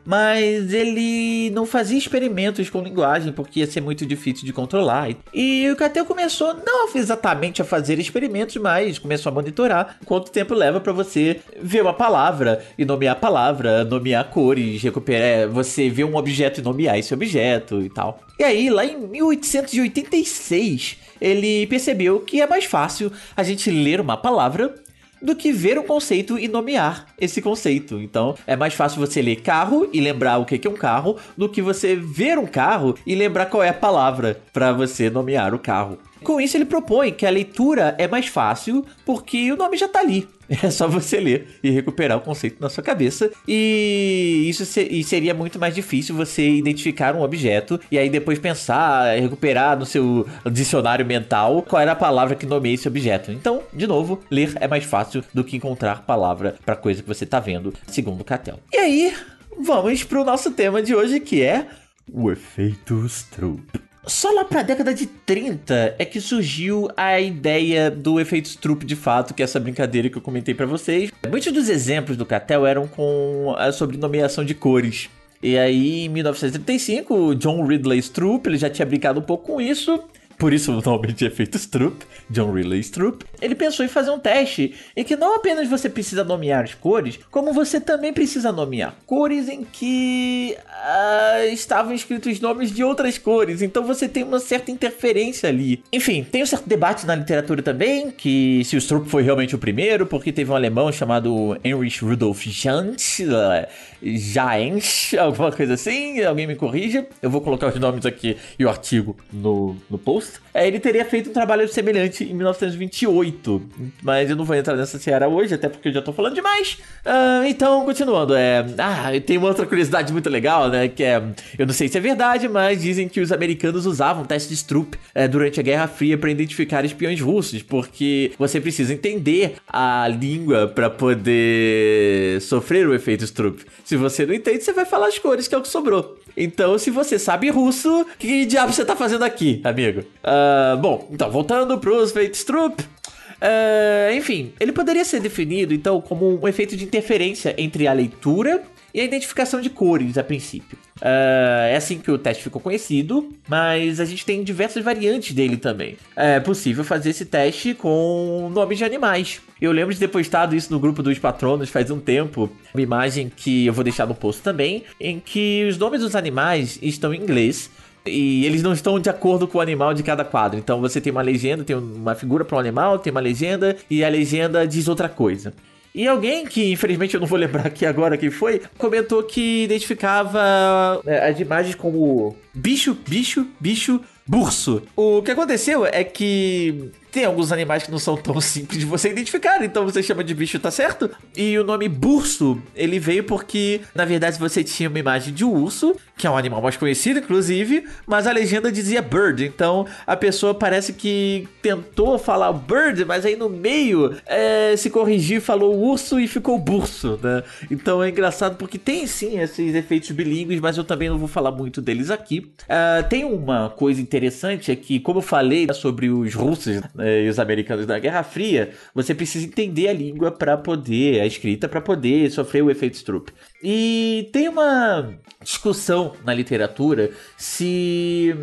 mas 0.08 0.72
ele 0.72 1.50
não 1.50 1.66
fazia 1.66 1.98
experimentos 1.98 2.70
com 2.70 2.80
linguagem 2.80 3.30
porque 3.30 3.60
ia 3.60 3.66
ser 3.66 3.82
muito 3.82 4.06
difícil 4.06 4.46
de 4.46 4.54
controlar. 4.54 5.10
E 5.34 5.70
o 5.70 5.76
Catel 5.76 6.06
começou 6.06 6.54
não 6.54 6.88
exatamente 6.94 7.60
a 7.60 7.64
fazer 7.64 7.98
experimentos, 7.98 8.56
mas 8.56 8.98
começou 8.98 9.30
a 9.30 9.34
monitorar 9.34 9.98
quanto 10.06 10.30
tempo 10.30 10.54
leva 10.54 10.80
para 10.80 10.94
você 10.94 11.40
ver 11.60 11.82
uma 11.82 11.92
palavra 11.92 12.64
e 12.78 12.86
nomear 12.86 13.16
a 13.16 13.20
palavra, 13.20 13.84
nomear 13.84 14.30
cores, 14.30 14.82
recuperar, 14.82 15.28
é, 15.28 15.46
você 15.46 15.90
ver 15.90 16.04
um 16.04 16.16
objeto 16.16 16.60
e 16.60 16.64
nomear 16.64 16.98
esse 16.98 17.12
objeto 17.12 17.82
e 17.82 17.90
tal. 17.90 18.20
E 18.38 18.44
aí, 18.44 18.70
lá 18.70 18.86
em 18.86 18.96
1886, 18.96 20.96
ele 21.20 21.66
percebeu 21.66 22.20
que 22.20 22.40
é 22.40 22.46
mais 22.46 22.64
fácil 22.64 23.12
a 23.36 23.42
gente 23.42 23.70
ler 23.70 24.00
uma 24.00 24.16
palavra 24.16 24.74
do 25.20 25.34
que 25.34 25.52
ver 25.52 25.78
um 25.78 25.82
conceito 25.82 26.38
e 26.38 26.48
nomear 26.48 27.06
esse 27.20 27.40
conceito. 27.40 28.00
Então, 28.00 28.34
é 28.46 28.56
mais 28.56 28.74
fácil 28.74 29.00
você 29.00 29.20
ler 29.20 29.36
carro 29.36 29.88
e 29.92 30.00
lembrar 30.00 30.38
o 30.38 30.44
que 30.44 30.66
é 30.66 30.70
um 30.70 30.74
carro 30.74 31.16
do 31.36 31.48
que 31.48 31.62
você 31.62 31.96
ver 31.96 32.38
um 32.38 32.46
carro 32.46 32.94
e 33.06 33.14
lembrar 33.14 33.46
qual 33.46 33.62
é 33.62 33.68
a 33.68 33.74
palavra 33.74 34.40
para 34.52 34.72
você 34.72 35.10
nomear 35.10 35.54
o 35.54 35.58
carro. 35.58 35.98
Com 36.22 36.40
isso, 36.40 36.56
ele 36.56 36.64
propõe 36.64 37.12
que 37.12 37.26
a 37.26 37.30
leitura 37.30 37.94
é 37.98 38.08
mais 38.08 38.26
fácil 38.26 38.84
porque 39.04 39.52
o 39.52 39.56
nome 39.56 39.76
já 39.76 39.88
tá 39.88 40.00
ali. 40.00 40.28
É 40.62 40.70
só 40.70 40.88
você 40.88 41.20
ler 41.20 41.46
e 41.62 41.70
recuperar 41.70 42.16
o 42.18 42.20
conceito 42.20 42.60
na 42.60 42.68
sua 42.68 42.82
cabeça. 42.82 43.30
E 43.46 44.46
isso 44.48 44.64
e 44.80 45.04
seria 45.04 45.34
muito 45.34 45.58
mais 45.58 45.74
difícil 45.74 46.16
você 46.16 46.48
identificar 46.48 47.14
um 47.14 47.22
objeto 47.22 47.78
e 47.90 47.98
aí 47.98 48.08
depois 48.08 48.38
pensar, 48.38 49.18
recuperar 49.18 49.78
no 49.78 49.86
seu 49.86 50.26
dicionário 50.50 51.04
mental 51.06 51.62
qual 51.62 51.80
era 51.80 51.92
a 51.92 51.96
palavra 51.96 52.34
que 52.34 52.46
nomeia 52.46 52.74
esse 52.74 52.88
objeto. 52.88 53.30
Então, 53.30 53.62
de 53.72 53.86
novo, 53.86 54.20
ler 54.30 54.52
é 54.60 54.66
mais 54.66 54.84
fácil 54.84 55.22
do 55.32 55.44
que 55.44 55.56
encontrar 55.56 56.02
palavra 56.02 56.56
para 56.64 56.76
coisa 56.76 57.02
que 57.02 57.08
você 57.08 57.26
tá 57.26 57.38
vendo, 57.38 57.72
segundo 57.86 58.24
Catel. 58.24 58.58
E 58.72 58.76
aí, 58.76 59.14
vamos 59.58 60.02
pro 60.02 60.24
nosso 60.24 60.50
tema 60.50 60.82
de 60.82 60.94
hoje 60.94 61.20
que 61.20 61.42
é 61.42 61.66
o 62.12 62.30
efeito 62.30 63.06
Stroop. 63.06 63.87
Só 64.08 64.30
lá 64.30 64.42
pra 64.42 64.62
década 64.62 64.94
de 64.94 65.06
30 65.06 65.96
é 65.98 66.04
que 66.04 66.18
surgiu 66.18 66.88
a 66.96 67.20
ideia 67.20 67.90
do 67.90 68.18
efeito 68.18 68.48
Stroop 68.48 68.86
de 68.86 68.96
fato, 68.96 69.34
que 69.34 69.42
é 69.42 69.44
essa 69.44 69.60
brincadeira 69.60 70.08
que 70.08 70.16
eu 70.16 70.22
comentei 70.22 70.54
para 70.54 70.64
vocês. 70.64 71.12
Muitos 71.28 71.52
dos 71.52 71.68
exemplos 71.68 72.16
do 72.16 72.24
Catel 72.24 72.64
eram 72.64 72.88
com 72.88 73.54
a 73.58 73.70
sobre 73.70 73.98
nomeação 73.98 74.46
de 74.46 74.54
cores. 74.54 75.10
E 75.42 75.58
aí, 75.58 76.06
em 76.06 76.08
1935, 76.08 77.34
John 77.34 77.66
Ridley 77.66 77.98
Stroop, 77.98 78.48
ele 78.48 78.56
já 78.56 78.70
tinha 78.70 78.86
brincado 78.86 79.20
um 79.20 79.22
pouco 79.22 79.52
com 79.52 79.60
isso, 79.60 80.02
por 80.38 80.52
isso 80.52 80.72
o 80.72 80.80
nome 80.80 81.12
de 81.12 81.26
efeito 81.26 81.58
Stroop, 81.58 82.04
John 82.30 82.52
Ridley 82.52 82.80
Stroop, 82.80 83.24
ele 83.40 83.54
pensou 83.54 83.84
em 83.84 83.88
fazer 83.88 84.10
um 84.10 84.18
teste 84.18 84.74
em 84.96 85.02
que 85.02 85.16
não 85.16 85.36
apenas 85.36 85.68
você 85.68 85.88
precisa 85.88 86.22
nomear 86.22 86.64
as 86.64 86.74
cores, 86.74 87.18
como 87.30 87.52
você 87.52 87.80
também 87.80 88.12
precisa 88.12 88.52
nomear 88.52 88.94
cores 89.06 89.48
em 89.48 89.64
que 89.64 90.56
uh, 90.58 91.52
estavam 91.52 91.92
escritos 91.92 92.40
nomes 92.40 92.72
de 92.72 92.84
outras 92.84 93.18
cores, 93.18 93.62
então 93.62 93.82
você 93.82 94.08
tem 94.08 94.22
uma 94.22 94.38
certa 94.38 94.70
interferência 94.70 95.48
ali. 95.48 95.82
Enfim, 95.92 96.24
tem 96.24 96.42
um 96.42 96.46
certo 96.46 96.68
debate 96.68 97.04
na 97.04 97.14
literatura 97.14 97.62
também, 97.62 98.10
que 98.10 98.62
se 98.64 98.76
o 98.76 98.80
Stroop 98.80 99.08
foi 99.08 99.22
realmente 99.22 99.54
o 99.54 99.58
primeiro, 99.58 100.06
porque 100.06 100.32
teve 100.32 100.50
um 100.50 100.54
alemão 100.54 100.92
chamado 100.92 101.58
Heinrich 101.64 102.04
Rudolf 102.04 102.46
uh, 102.46 103.66
Jaensch, 104.02 105.14
alguma 105.18 105.50
coisa 105.50 105.74
assim, 105.74 106.22
alguém 106.22 106.46
me 106.46 106.54
corrija, 106.54 107.06
eu 107.20 107.30
vou 107.30 107.40
colocar 107.40 107.68
os 107.68 107.80
nomes 107.80 108.06
aqui 108.06 108.36
e 108.58 108.64
o 108.64 108.68
artigo 108.68 109.16
no, 109.32 109.76
no 109.90 109.98
post. 109.98 110.27
É, 110.58 110.66
ele 110.66 110.80
teria 110.80 111.04
feito 111.04 111.30
um 111.30 111.32
trabalho 111.32 111.68
semelhante 111.68 112.24
em 112.24 112.34
1928. 112.34 113.62
Mas 114.02 114.28
eu 114.28 114.36
não 114.36 114.44
vou 114.44 114.56
entrar 114.56 114.74
nessa 114.74 114.98
seara 114.98 115.28
hoje, 115.28 115.54
até 115.54 115.68
porque 115.68 115.88
eu 115.88 115.92
já 115.92 116.02
tô 116.02 116.12
falando 116.12 116.34
demais. 116.34 116.78
Uh, 117.06 117.46
então, 117.46 117.84
continuando. 117.84 118.34
É... 118.34 118.64
Ah, 118.78 119.10
tem 119.24 119.38
uma 119.38 119.48
outra 119.48 119.66
curiosidade 119.66 120.12
muito 120.12 120.28
legal, 120.28 120.68
né? 120.68 120.88
Que 120.88 121.04
é. 121.04 121.22
Eu 121.58 121.66
não 121.66 121.74
sei 121.74 121.88
se 121.88 121.96
é 121.96 122.00
verdade, 122.00 122.48
mas 122.48 122.82
dizem 122.82 123.08
que 123.08 123.20
os 123.20 123.30
americanos 123.30 123.86
usavam 123.86 124.24
testes 124.24 124.48
de 124.48 124.56
Stroop 124.56 124.98
é, 125.14 125.28
durante 125.28 125.60
a 125.60 125.62
Guerra 125.62 125.86
Fria 125.86 126.18
para 126.18 126.30
identificar 126.30 126.84
espiões 126.84 127.20
russos, 127.20 127.62
porque 127.62 128.32
você 128.38 128.60
precisa 128.60 128.92
entender 128.92 129.56
a 129.68 130.08
língua 130.08 130.66
para 130.66 130.90
poder 130.90 132.40
sofrer 132.40 132.88
o 132.88 132.94
efeito 132.94 133.24
Stroop. 133.24 133.64
Se 133.84 133.96
você 133.96 134.26
não 134.26 134.34
entende, 134.34 134.62
você 134.62 134.72
vai 134.72 134.84
falar 134.84 135.06
as 135.08 135.18
cores, 135.18 135.46
que 135.46 135.54
é 135.54 135.58
o 135.58 135.62
que 135.62 135.68
sobrou. 135.68 136.18
Então, 136.36 136.78
se 136.78 136.90
você 136.90 137.18
sabe 137.18 137.50
russo, 137.50 138.06
que 138.18 138.44
diabo 138.46 138.72
você 138.72 138.84
tá 138.84 138.94
fazendo 138.94 139.24
aqui, 139.24 139.60
amigo? 139.64 140.00
Uh, 140.00 140.76
bom, 140.78 141.08
então, 141.10 141.30
voltando 141.30 141.78
pros 141.78 142.12
Fate 142.12 142.44
Troop. 142.44 142.82
Uh, 142.82 144.12
enfim, 144.14 144.52
ele 144.58 144.72
poderia 144.72 145.04
ser 145.04 145.20
definido 145.20 145.72
então 145.72 146.00
como 146.00 146.40
um 146.42 146.48
efeito 146.48 146.76
de 146.76 146.84
interferência 146.84 147.54
entre 147.56 147.86
a 147.86 147.92
leitura 147.92 148.62
e 148.98 149.00
a 149.00 149.04
identificação 149.04 149.60
de 149.60 149.70
cores 149.70 150.18
a 150.18 150.24
princípio. 150.24 150.76
Uh, 150.96 151.70
é 151.70 151.76
assim 151.76 151.98
que 151.98 152.10
o 152.10 152.18
teste 152.18 152.42
ficou 152.42 152.60
conhecido, 152.60 153.32
mas 153.48 154.00
a 154.00 154.04
gente 154.04 154.26
tem 154.26 154.42
diversas 154.42 154.82
variantes 154.82 155.32
dele 155.32 155.56
também. 155.56 155.96
É 156.16 156.40
possível 156.40 156.82
fazer 156.82 157.10
esse 157.10 157.24
teste 157.24 157.74
com 157.74 158.50
nomes 158.52 158.76
de 158.76 158.84
animais. 158.84 159.40
Eu 159.60 159.70
lembro 159.70 159.94
de 159.94 160.00
ter 160.00 160.08
postado 160.08 160.56
isso 160.56 160.72
no 160.72 160.80
grupo 160.80 161.00
dos 161.00 161.16
patronos 161.16 161.70
faz 161.70 161.92
um 161.92 162.00
tempo, 162.00 162.50
uma 162.74 162.82
imagem 162.82 163.30
que 163.34 163.66
eu 163.66 163.72
vou 163.72 163.84
deixar 163.84 164.04
no 164.04 164.16
post 164.16 164.42
também, 164.42 164.82
em 165.00 165.20
que 165.20 165.64
os 165.68 165.78
nomes 165.78 166.00
dos 166.00 166.16
animais 166.16 166.76
estão 166.82 167.14
em 167.14 167.22
inglês. 167.22 167.70
E 168.04 168.46
eles 168.46 168.62
não 168.62 168.72
estão 168.72 168.98
de 168.98 169.10
acordo 169.10 169.46
com 169.46 169.58
o 169.58 169.60
animal 169.60 169.92
de 169.94 170.02
cada 170.02 170.24
quadro. 170.24 170.58
Então 170.58 170.80
você 170.80 171.00
tem 171.00 171.12
uma 171.12 171.22
legenda, 171.22 171.62
tem 171.62 171.76
uma 171.76 172.14
figura 172.14 172.44
para 172.44 172.56
um 172.56 172.60
animal, 172.60 172.98
tem 172.98 173.10
uma 173.10 173.20
legenda, 173.20 173.76
e 173.88 174.02
a 174.02 174.08
legenda 174.08 174.66
diz 174.66 174.88
outra 174.88 175.08
coisa. 175.08 175.52
E 175.98 176.06
alguém 176.06 176.46
que, 176.46 176.70
infelizmente, 176.70 177.14
eu 177.14 177.20
não 177.20 177.26
vou 177.26 177.36
lembrar 177.36 177.66
aqui 177.66 177.84
agora 177.84 178.16
quem 178.16 178.30
foi, 178.30 178.62
comentou 178.78 179.20
que 179.24 179.64
identificava 179.64 181.02
é, 181.04 181.28
as 181.28 181.40
imagens 181.40 181.74
como 181.74 182.36
bicho, 182.54 182.96
bicho, 183.08 183.48
bicho, 183.58 184.00
burso. 184.24 184.80
O 184.94 185.20
que 185.22 185.32
aconteceu 185.32 185.84
é 185.84 186.04
que 186.04 186.92
tem 187.10 187.24
alguns 187.24 187.52
animais 187.52 187.82
que 187.82 187.90
não 187.90 187.98
são 187.98 188.16
tão 188.16 188.40
simples 188.40 188.78
de 188.78 188.86
você 188.86 189.10
identificar, 189.10 189.62
então 189.64 189.84
você 189.84 190.02
chama 190.02 190.22
de 190.22 190.34
bicho, 190.34 190.58
tá 190.58 190.70
certo? 190.70 191.10
E 191.36 191.58
o 191.58 191.64
nome 191.64 191.88
burso, 191.88 192.60
ele 192.74 192.98
veio 192.98 193.24
porque, 193.24 193.80
na 193.94 194.04
verdade, 194.04 194.38
você 194.38 194.62
tinha 194.62 194.88
uma 194.88 194.98
imagem 194.98 195.32
de 195.32 195.44
um 195.44 195.52
urso, 195.52 195.94
que 196.16 196.26
é 196.26 196.30
um 196.30 196.36
animal 196.36 196.60
mais 196.60 196.76
conhecido, 196.76 197.20
inclusive, 197.20 197.84
mas 198.06 198.26
a 198.26 198.32
legenda 198.32 198.70
dizia 198.70 199.00
bird, 199.00 199.44
então 199.44 199.86
a 200.06 200.16
pessoa 200.16 200.54
parece 200.54 200.92
que 200.92 201.48
tentou 201.62 202.18
falar 202.18 202.52
bird, 202.52 203.04
mas 203.04 203.24
aí 203.24 203.36
no 203.36 203.48
meio 203.48 204.16
é, 204.26 204.74
se 204.76 204.90
corrigiu, 204.90 205.40
falou 205.40 205.78
urso 205.78 206.18
e 206.18 206.26
ficou 206.26 206.58
burso, 206.58 207.18
né? 207.22 207.42
Então 207.70 208.02
é 208.02 208.08
engraçado 208.08 208.56
porque 208.56 208.78
tem 208.78 209.06
sim 209.06 209.40
esses 209.40 209.74
efeitos 209.74 210.10
bilíngues, 210.10 210.60
mas 210.60 210.76
eu 210.76 210.84
também 210.84 211.08
não 211.08 211.18
vou 211.18 211.28
falar 211.28 211.50
muito 211.50 211.80
deles 211.80 212.10
aqui. 212.10 212.50
Uh, 212.62 213.08
tem 213.08 213.24
uma 213.24 213.70
coisa 213.70 214.00
interessante 214.00 214.70
é 214.70 214.76
que, 214.76 215.00
como 215.00 215.18
eu 215.18 215.22
falei 215.22 215.66
sobre 215.72 216.10
os 216.10 216.34
russos, 216.34 216.80
né, 216.98 217.22
e 217.22 217.28
os 217.28 217.38
americanos 217.38 217.86
da 217.86 217.98
Guerra 217.98 218.24
Fria, 218.24 218.72
você 218.92 219.14
precisa 219.14 219.46
entender 219.46 219.88
a 219.88 219.92
língua 219.92 220.32
para 220.32 220.56
poder, 220.56 221.20
a 221.20 221.26
escrita 221.26 221.68
para 221.68 221.80
poder 221.80 222.28
sofrer 222.30 222.62
o 222.62 222.70
efeito 222.70 222.96
Stroop. 222.96 223.32
E 223.62 224.28
tem 224.32 224.48
uma 224.48 225.14
discussão 225.40 226.12
na 226.24 226.34
literatura 226.34 227.10
se 227.36 228.34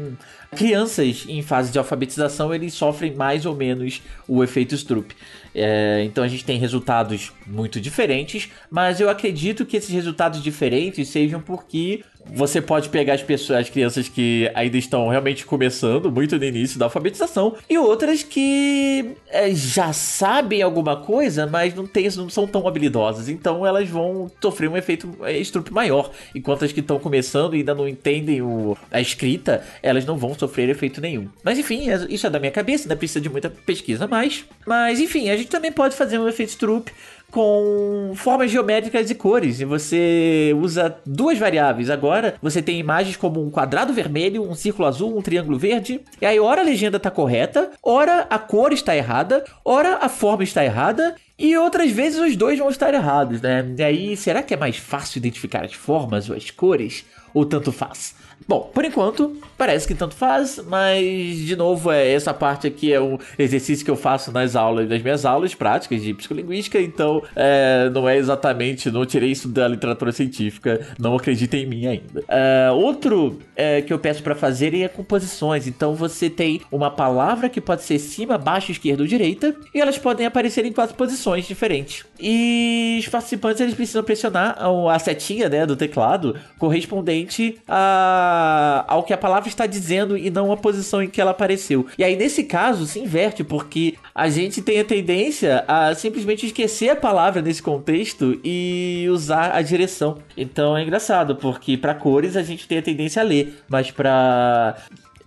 crianças 0.55 1.25
em 1.27 1.41
fase 1.41 1.69
de 1.69 1.77
alfabetização 1.77 2.55
eles 2.55 2.73
sofrem 2.73 3.13
mais 3.13 3.45
ou 3.45 3.53
menos 3.53 4.01
o 4.25 4.41
efeito 4.41 4.73
Stroop. 4.73 5.13
É, 5.53 6.03
então 6.05 6.23
a 6.23 6.27
gente 6.27 6.45
tem 6.45 6.57
resultados 6.57 7.33
muito 7.45 7.79
diferentes, 7.81 8.49
mas 8.71 9.01
eu 9.01 9.09
acredito 9.09 9.65
que 9.65 9.75
esses 9.75 9.89
resultados 9.89 10.41
diferentes 10.41 11.09
sejam 11.09 11.41
porque 11.41 12.03
você 12.33 12.61
pode 12.61 12.89
pegar 12.89 13.13
as 13.13 13.23
pessoas, 13.23 13.59
as 13.59 13.69
crianças 13.69 14.07
que 14.07 14.49
ainda 14.53 14.77
estão 14.77 15.07
realmente 15.07 15.45
começando, 15.45 16.11
muito 16.11 16.37
no 16.37 16.43
início 16.43 16.79
da 16.79 16.85
alfabetização, 16.85 17.55
e 17.69 17.77
outras 17.77 18.23
que 18.23 19.15
é, 19.29 19.53
já 19.53 19.93
sabem 19.93 20.61
alguma 20.61 20.97
coisa, 20.97 21.45
mas 21.45 21.73
não, 21.73 21.85
tem, 21.85 22.09
não 22.15 22.29
são 22.29 22.47
tão 22.47 22.67
habilidosas. 22.67 23.29
Então 23.29 23.65
elas 23.65 23.89
vão 23.89 24.29
sofrer 24.41 24.69
um 24.69 24.77
efeito 24.77 25.15
é, 25.23 25.37
estrupe 25.37 25.71
maior. 25.71 26.11
Enquanto 26.33 26.65
as 26.65 26.71
que 26.71 26.79
estão 26.79 26.99
começando 26.99 27.55
e 27.55 27.59
ainda 27.59 27.75
não 27.75 27.87
entendem 27.87 28.41
o, 28.41 28.77
a 28.91 28.99
escrita, 28.99 29.63
elas 29.81 30.05
não 30.05 30.17
vão 30.17 30.33
sofrer 30.33 30.69
efeito 30.69 30.99
nenhum. 30.99 31.27
Mas 31.43 31.59
enfim, 31.59 31.89
é, 31.89 32.05
isso 32.09 32.25
é 32.25 32.29
da 32.29 32.39
minha 32.39 32.51
cabeça, 32.51 32.85
ainda 32.85 32.95
precisa 32.95 33.21
de 33.21 33.29
muita 33.29 33.49
pesquisa 33.49 34.07
mais. 34.07 34.45
Mas 34.65 34.99
enfim, 34.99 35.29
a 35.29 35.37
gente 35.37 35.49
também 35.49 35.71
pode 35.71 35.95
fazer 35.95 36.17
um 36.17 36.27
efeito 36.27 36.49
estrupe 36.49 36.91
com 37.35 38.13
formas 38.15 38.49
geométricas 38.49 39.11
e 39.11 39.13
cores. 39.13 39.59
E 39.59 39.65
você 39.65 40.55
usa 40.57 40.95
duas 41.05 41.37
variáveis. 41.37 41.89
Agora 41.89 42.35
você 42.41 42.61
tem 42.61 42.79
imagens 42.79 43.17
como 43.17 43.45
um 43.45 43.51
quadrado 43.51 43.91
vermelho, 43.91 44.49
um 44.49 44.55
círculo 44.55 44.87
azul, 44.87 45.17
um 45.17 45.21
triângulo 45.21 45.59
verde. 45.59 45.99
E 46.21 46.25
aí, 46.25 46.39
ora 46.39 46.61
a 46.61 46.63
legenda 46.63 46.95
está 46.95 47.11
correta, 47.11 47.71
ora 47.83 48.25
a 48.29 48.39
cor 48.39 48.71
está 48.71 48.95
errada, 48.95 49.43
ora 49.65 49.97
a 50.01 50.07
forma 50.07 50.45
está 50.45 50.63
errada 50.63 51.13
E 51.37 51.57
outras 51.57 51.91
vezes 51.91 52.17
os 52.17 52.37
dois 52.37 52.57
vão 52.57 52.69
estar 52.69 52.93
errados, 52.93 53.41
né? 53.41 53.65
E 53.77 53.83
aí, 53.83 54.15
será 54.15 54.41
que 54.41 54.53
é 54.53 54.57
mais 54.57 54.77
fácil 54.77 55.17
identificar 55.17 55.65
as 55.65 55.73
formas 55.73 56.29
ou 56.29 56.37
as 56.37 56.49
cores? 56.49 57.03
Ou 57.35 57.45
tanto 57.45 57.69
faz? 57.73 58.15
Bom, 58.47 58.69
por 58.73 58.85
enquanto, 58.85 59.35
parece 59.57 59.87
que 59.87 59.95
tanto 59.95 60.13
faz, 60.13 60.59
mas 60.67 61.37
de 61.37 61.55
novo, 61.55 61.91
é, 61.91 62.11
essa 62.11 62.33
parte 62.33 62.67
aqui 62.67 62.93
é 62.93 63.01
um 63.01 63.17
exercício 63.39 63.83
que 63.83 63.89
eu 63.89 63.95
faço 63.95 64.31
nas 64.31 64.55
aulas, 64.55 64.87
nas 64.87 65.01
minhas 65.01 65.25
aulas 65.25 65.55
práticas 65.55 66.01
de 66.01 66.13
psicolinguística, 66.13 66.79
então 66.79 67.23
é, 67.35 67.89
não 67.91 68.07
é 68.07 68.17
exatamente, 68.17 68.91
não 68.91 69.05
tirei 69.05 69.31
isso 69.31 69.47
da 69.47 69.67
literatura 69.67 70.11
científica, 70.11 70.85
não 70.99 71.15
acreditem 71.15 71.63
em 71.63 71.65
mim 71.65 71.87
ainda. 71.87 72.23
É, 72.27 72.69
outro 72.71 73.39
é, 73.55 73.81
que 73.81 73.91
eu 73.91 73.97
peço 73.97 74.21
para 74.21 74.35
fazerem 74.35 74.83
é 74.83 74.87
composições, 74.87 75.65
então 75.65 75.95
você 75.95 76.29
tem 76.29 76.61
uma 76.71 76.91
palavra 76.91 77.49
que 77.49 77.59
pode 77.59 77.81
ser 77.81 77.97
cima, 77.97 78.37
baixo, 78.37 78.71
esquerda 78.71 79.01
ou 79.01 79.07
direita, 79.07 79.55
e 79.73 79.81
elas 79.81 79.97
podem 79.97 80.25
aparecer 80.25 80.65
em 80.65 80.71
quatro 80.71 80.95
posições 80.95 81.47
diferentes. 81.47 82.05
E 82.19 82.97
os 82.99 83.07
participantes 83.07 83.61
eles 83.61 83.73
precisam 83.73 84.03
pressionar 84.03 84.55
a 84.59 84.99
setinha 84.99 85.49
né, 85.49 85.65
do 85.65 85.75
teclado 85.75 86.35
correspondente 86.59 87.24
a 87.67 88.85
ao 88.87 89.03
que 89.03 89.13
a 89.13 89.17
palavra 89.17 89.49
está 89.49 89.65
dizendo 89.65 90.17
e 90.17 90.29
não 90.29 90.51
a 90.51 90.57
posição 90.57 91.01
em 91.01 91.09
que 91.09 91.19
ela 91.19 91.31
apareceu. 91.31 91.85
E 91.97 92.03
aí, 92.03 92.15
nesse 92.15 92.43
caso, 92.43 92.85
se 92.85 92.99
inverte, 92.99 93.43
porque 93.43 93.95
a 94.13 94.29
gente 94.29 94.61
tem 94.61 94.79
a 94.79 94.85
tendência 94.85 95.63
a 95.67 95.93
simplesmente 95.95 96.45
esquecer 96.45 96.89
a 96.89 96.95
palavra 96.95 97.41
nesse 97.41 97.61
contexto 97.61 98.39
e 98.43 99.07
usar 99.09 99.55
a 99.55 99.61
direção. 99.61 100.17
Então 100.37 100.77
é 100.77 100.83
engraçado, 100.83 101.35
porque 101.35 101.77
para 101.77 101.93
cores 101.93 102.35
a 102.35 102.43
gente 102.43 102.67
tem 102.67 102.77
a 102.77 102.81
tendência 102.81 103.21
a 103.21 103.25
ler, 103.25 103.63
mas 103.67 103.91
para 103.91 104.75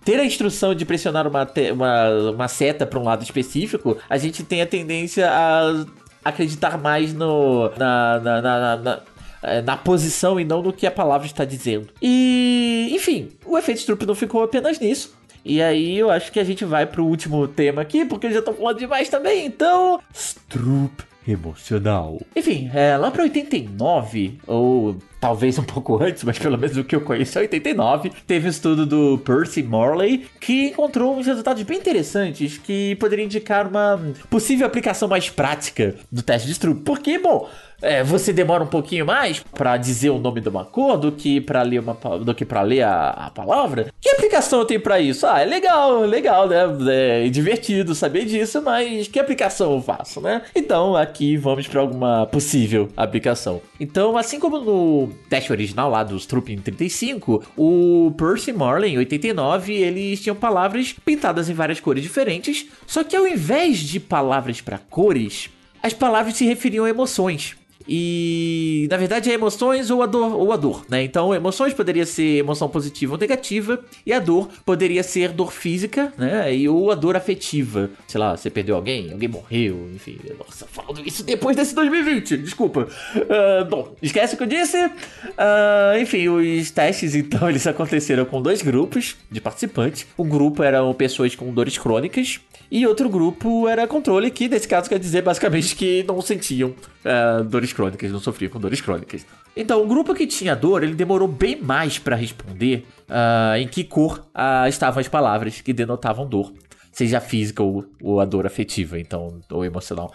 ter 0.03 0.19
a 0.19 0.25
instrução 0.25 0.73
de 0.73 0.85
pressionar 0.85 1.27
uma, 1.27 1.47
uma, 1.73 2.31
uma 2.31 2.47
seta 2.47 2.85
para 2.85 2.99
um 2.99 3.03
lado 3.03 3.23
específico, 3.23 3.97
a 4.09 4.17
gente 4.17 4.43
tem 4.43 4.61
a 4.61 4.65
tendência 4.65 5.29
a 5.29 5.85
acreditar 6.23 6.77
mais 6.77 7.13
no, 7.13 7.69
na, 7.77 8.19
na, 8.19 8.41
na, 8.41 8.77
na 8.77 8.99
é, 9.41 9.61
na 9.61 9.77
posição 9.77 10.39
e 10.39 10.45
não 10.45 10.61
no 10.61 10.73
que 10.73 10.87
a 10.87 10.91
palavra 10.91 11.27
está 11.27 11.45
dizendo. 11.45 11.89
E, 12.01 12.89
enfim, 12.91 13.29
o 13.45 13.57
efeito 13.57 13.81
Stroop 13.81 14.05
não 14.05 14.15
ficou 14.15 14.43
apenas 14.43 14.79
nisso. 14.79 15.17
E 15.43 15.61
aí 15.61 15.97
eu 15.97 16.09
acho 16.09 16.31
que 16.31 16.39
a 16.39 16.43
gente 16.43 16.65
vai 16.65 16.85
pro 16.85 17.05
último 17.05 17.47
tema 17.47 17.81
aqui, 17.81 18.05
porque 18.05 18.27
eu 18.27 18.31
já 18.31 18.41
tô 18.41 18.53
falando 18.53 18.79
demais 18.79 19.09
também, 19.09 19.45
então. 19.45 19.99
Stroop 20.13 21.03
emocional. 21.27 22.19
Enfim, 22.35 22.69
é, 22.73 22.97
lá 22.97 23.09
para 23.11 23.23
89, 23.23 24.39
ou 24.45 24.97
talvez 25.19 25.59
um 25.59 25.63
pouco 25.63 26.01
antes, 26.01 26.23
mas 26.23 26.39
pelo 26.39 26.57
menos 26.57 26.77
o 26.77 26.83
que 26.83 26.95
eu 26.95 27.01
conheço 27.01 27.37
é 27.37 27.41
89, 27.41 28.11
teve 28.25 28.47
um 28.47 28.49
estudo 28.49 28.85
do 28.85 29.17
Percy 29.19 29.61
Morley 29.61 30.25
que 30.39 30.67
encontrou 30.67 31.17
uns 31.17 31.25
resultados 31.25 31.61
bem 31.63 31.77
interessantes 31.77 32.57
que 32.57 32.95
poderiam 32.95 33.25
indicar 33.25 33.67
uma 33.67 33.99
possível 34.29 34.65
aplicação 34.65 35.07
mais 35.07 35.29
prática 35.29 35.95
do 36.11 36.21
teste 36.21 36.47
de 36.47 36.53
Stroop. 36.53 36.81
Porque, 36.81 37.19
bom, 37.19 37.49
é, 37.81 38.03
você 38.03 38.33
demora 38.33 38.63
um 38.63 38.67
pouquinho 38.67 39.05
mais 39.05 39.39
para 39.39 39.77
dizer 39.77 40.09
o 40.09 40.19
nome 40.19 40.41
de 40.41 40.49
uma 40.49 40.65
cor 40.65 40.97
do 40.97 41.11
que 41.11 41.39
para 41.39 41.61
ler 41.61 41.79
uma 41.79 41.93
do 42.19 42.35
que 42.35 42.45
para 42.45 42.61
ler 42.61 42.81
a, 42.81 43.09
a, 43.09 43.29
palavra. 43.29 43.87
Que 44.01 44.09
aplicação 44.09 44.59
eu 44.59 44.65
tenho 44.65 44.81
para 44.81 44.99
isso? 44.99 45.25
Ah, 45.25 45.41
é 45.41 45.45
legal, 45.45 46.01
legal, 46.01 46.47
né? 46.47 47.25
É 47.25 47.29
divertido 47.29 47.95
saber 47.95 48.25
disso, 48.25 48.61
mas 48.61 49.07
que 49.07 49.19
aplicação 49.19 49.73
eu 49.73 49.81
faço, 49.81 50.19
né? 50.19 50.41
Então 50.55 50.95
aqui 50.95 51.37
vamos 51.37 51.67
para 51.67 51.81
alguma 51.81 52.25
possível 52.25 52.89
aplicação. 52.97 53.61
Então, 53.79 54.17
assim 54.17 54.39
como 54.39 54.59
no 54.59 55.08
teste 55.29 55.51
original 55.51 55.89
lá 55.89 56.03
dos 56.03 56.25
Troop 56.25 56.51
em 56.51 56.57
35, 56.57 57.43
o 57.57 58.13
Percy 58.17 58.51
Morley 58.53 58.93
em 58.93 58.97
89 58.97 59.73
eles 59.73 60.21
tinham 60.21 60.35
palavras 60.35 60.93
pintadas 60.93 61.49
em 61.49 61.53
várias 61.53 61.79
cores 61.79 62.03
diferentes, 62.03 62.67
só 62.87 63.03
que 63.03 63.15
ao 63.15 63.27
invés 63.27 63.77
de 63.79 63.99
palavras 63.99 64.61
para 64.61 64.77
cores 64.77 65.49
as 65.81 65.93
palavras 65.93 66.35
se 66.35 66.45
referiam 66.45 66.85
a 66.85 66.89
emoções. 66.89 67.58
E 67.91 68.87
na 68.87 68.97
verdade 68.97 69.31
é 69.31 69.33
emoções 69.33 69.89
ou 69.89 70.03
a 70.03 70.05
dor, 70.05 70.35
ou 70.35 70.53
a 70.53 70.55
dor, 70.55 70.85
né? 70.87 71.03
Então, 71.03 71.33
emoções 71.33 71.73
poderia 71.73 72.05
ser 72.05 72.37
emoção 72.37 72.69
positiva 72.69 73.13
ou 73.13 73.19
negativa, 73.19 73.83
e 74.05 74.13
a 74.13 74.19
dor 74.19 74.47
poderia 74.63 75.01
ser 75.01 75.29
dor 75.29 75.51
física, 75.51 76.13
né? 76.15 76.53
E 76.55 76.69
ou 76.69 76.91
a 76.91 76.95
dor 76.95 77.15
afetiva. 77.15 77.89
Sei 78.07 78.19
lá, 78.19 78.37
você 78.37 78.47
perdeu 78.51 78.75
alguém, 78.75 79.11
alguém 79.11 79.27
morreu, 79.27 79.89
enfim. 79.95 80.19
Nossa, 80.37 80.67
falando 80.67 81.01
isso 81.03 81.23
depois 81.23 81.55
desse 81.57 81.73
2020, 81.73 82.37
desculpa. 82.37 82.87
Uh, 83.15 83.65
bom, 83.67 83.95
esquece 84.03 84.35
o 84.35 84.37
que 84.37 84.43
eu 84.43 84.47
disse. 84.47 84.77
Uh, 84.77 85.99
enfim, 85.99 86.27
os 86.27 86.69
testes 86.69 87.15
então 87.15 87.47
eles 87.49 87.65
aconteceram 87.65 88.23
com 88.23 88.39
dois 88.39 88.61
grupos 88.61 89.15
de 89.31 89.41
participantes. 89.41 90.05
Um 90.15 90.29
grupo 90.29 90.61
eram 90.61 90.93
pessoas 90.93 91.33
com 91.33 91.51
dores 91.51 91.75
crônicas 91.75 92.39
e 92.71 92.85
outro 92.85 93.09
grupo 93.09 93.67
era 93.67 93.87
controle, 93.87 94.29
que 94.29 94.47
nesse 94.47 94.67
caso 94.67 94.87
quer 94.87 94.99
dizer 94.99 95.23
basicamente 95.23 95.75
que 95.75 96.03
não 96.07 96.21
sentiam 96.21 96.73
uh, 97.05 97.43
dores 97.43 97.73
crônicas, 97.73 98.11
não 98.11 98.19
sofriam 98.19 98.49
com 98.49 98.59
dores 98.59 98.81
crônicas. 98.81 99.25
Então, 99.55 99.81
o 99.83 99.87
grupo 99.87 100.13
que 100.13 100.27
tinha 100.27 100.55
dor, 100.55 100.83
ele 100.83 100.93
demorou 100.93 101.27
bem 101.27 101.61
mais 101.61 101.99
para 101.99 102.15
responder 102.15 102.85
uh, 103.09 103.57
em 103.57 103.67
que 103.67 103.83
cor 103.83 104.25
uh, 104.35 104.67
estavam 104.67 104.99
as 104.99 105.07
palavras 105.07 105.61
que 105.61 105.73
denotavam 105.73 106.25
dor. 106.25 106.53
Seja 106.91 107.21
física 107.21 107.63
ou, 107.63 107.85
ou 108.01 108.19
a 108.19 108.25
dor 108.25 108.45
afetiva, 108.45 108.99
então, 108.99 109.39
ou 109.51 109.63
emocional. 109.63 110.11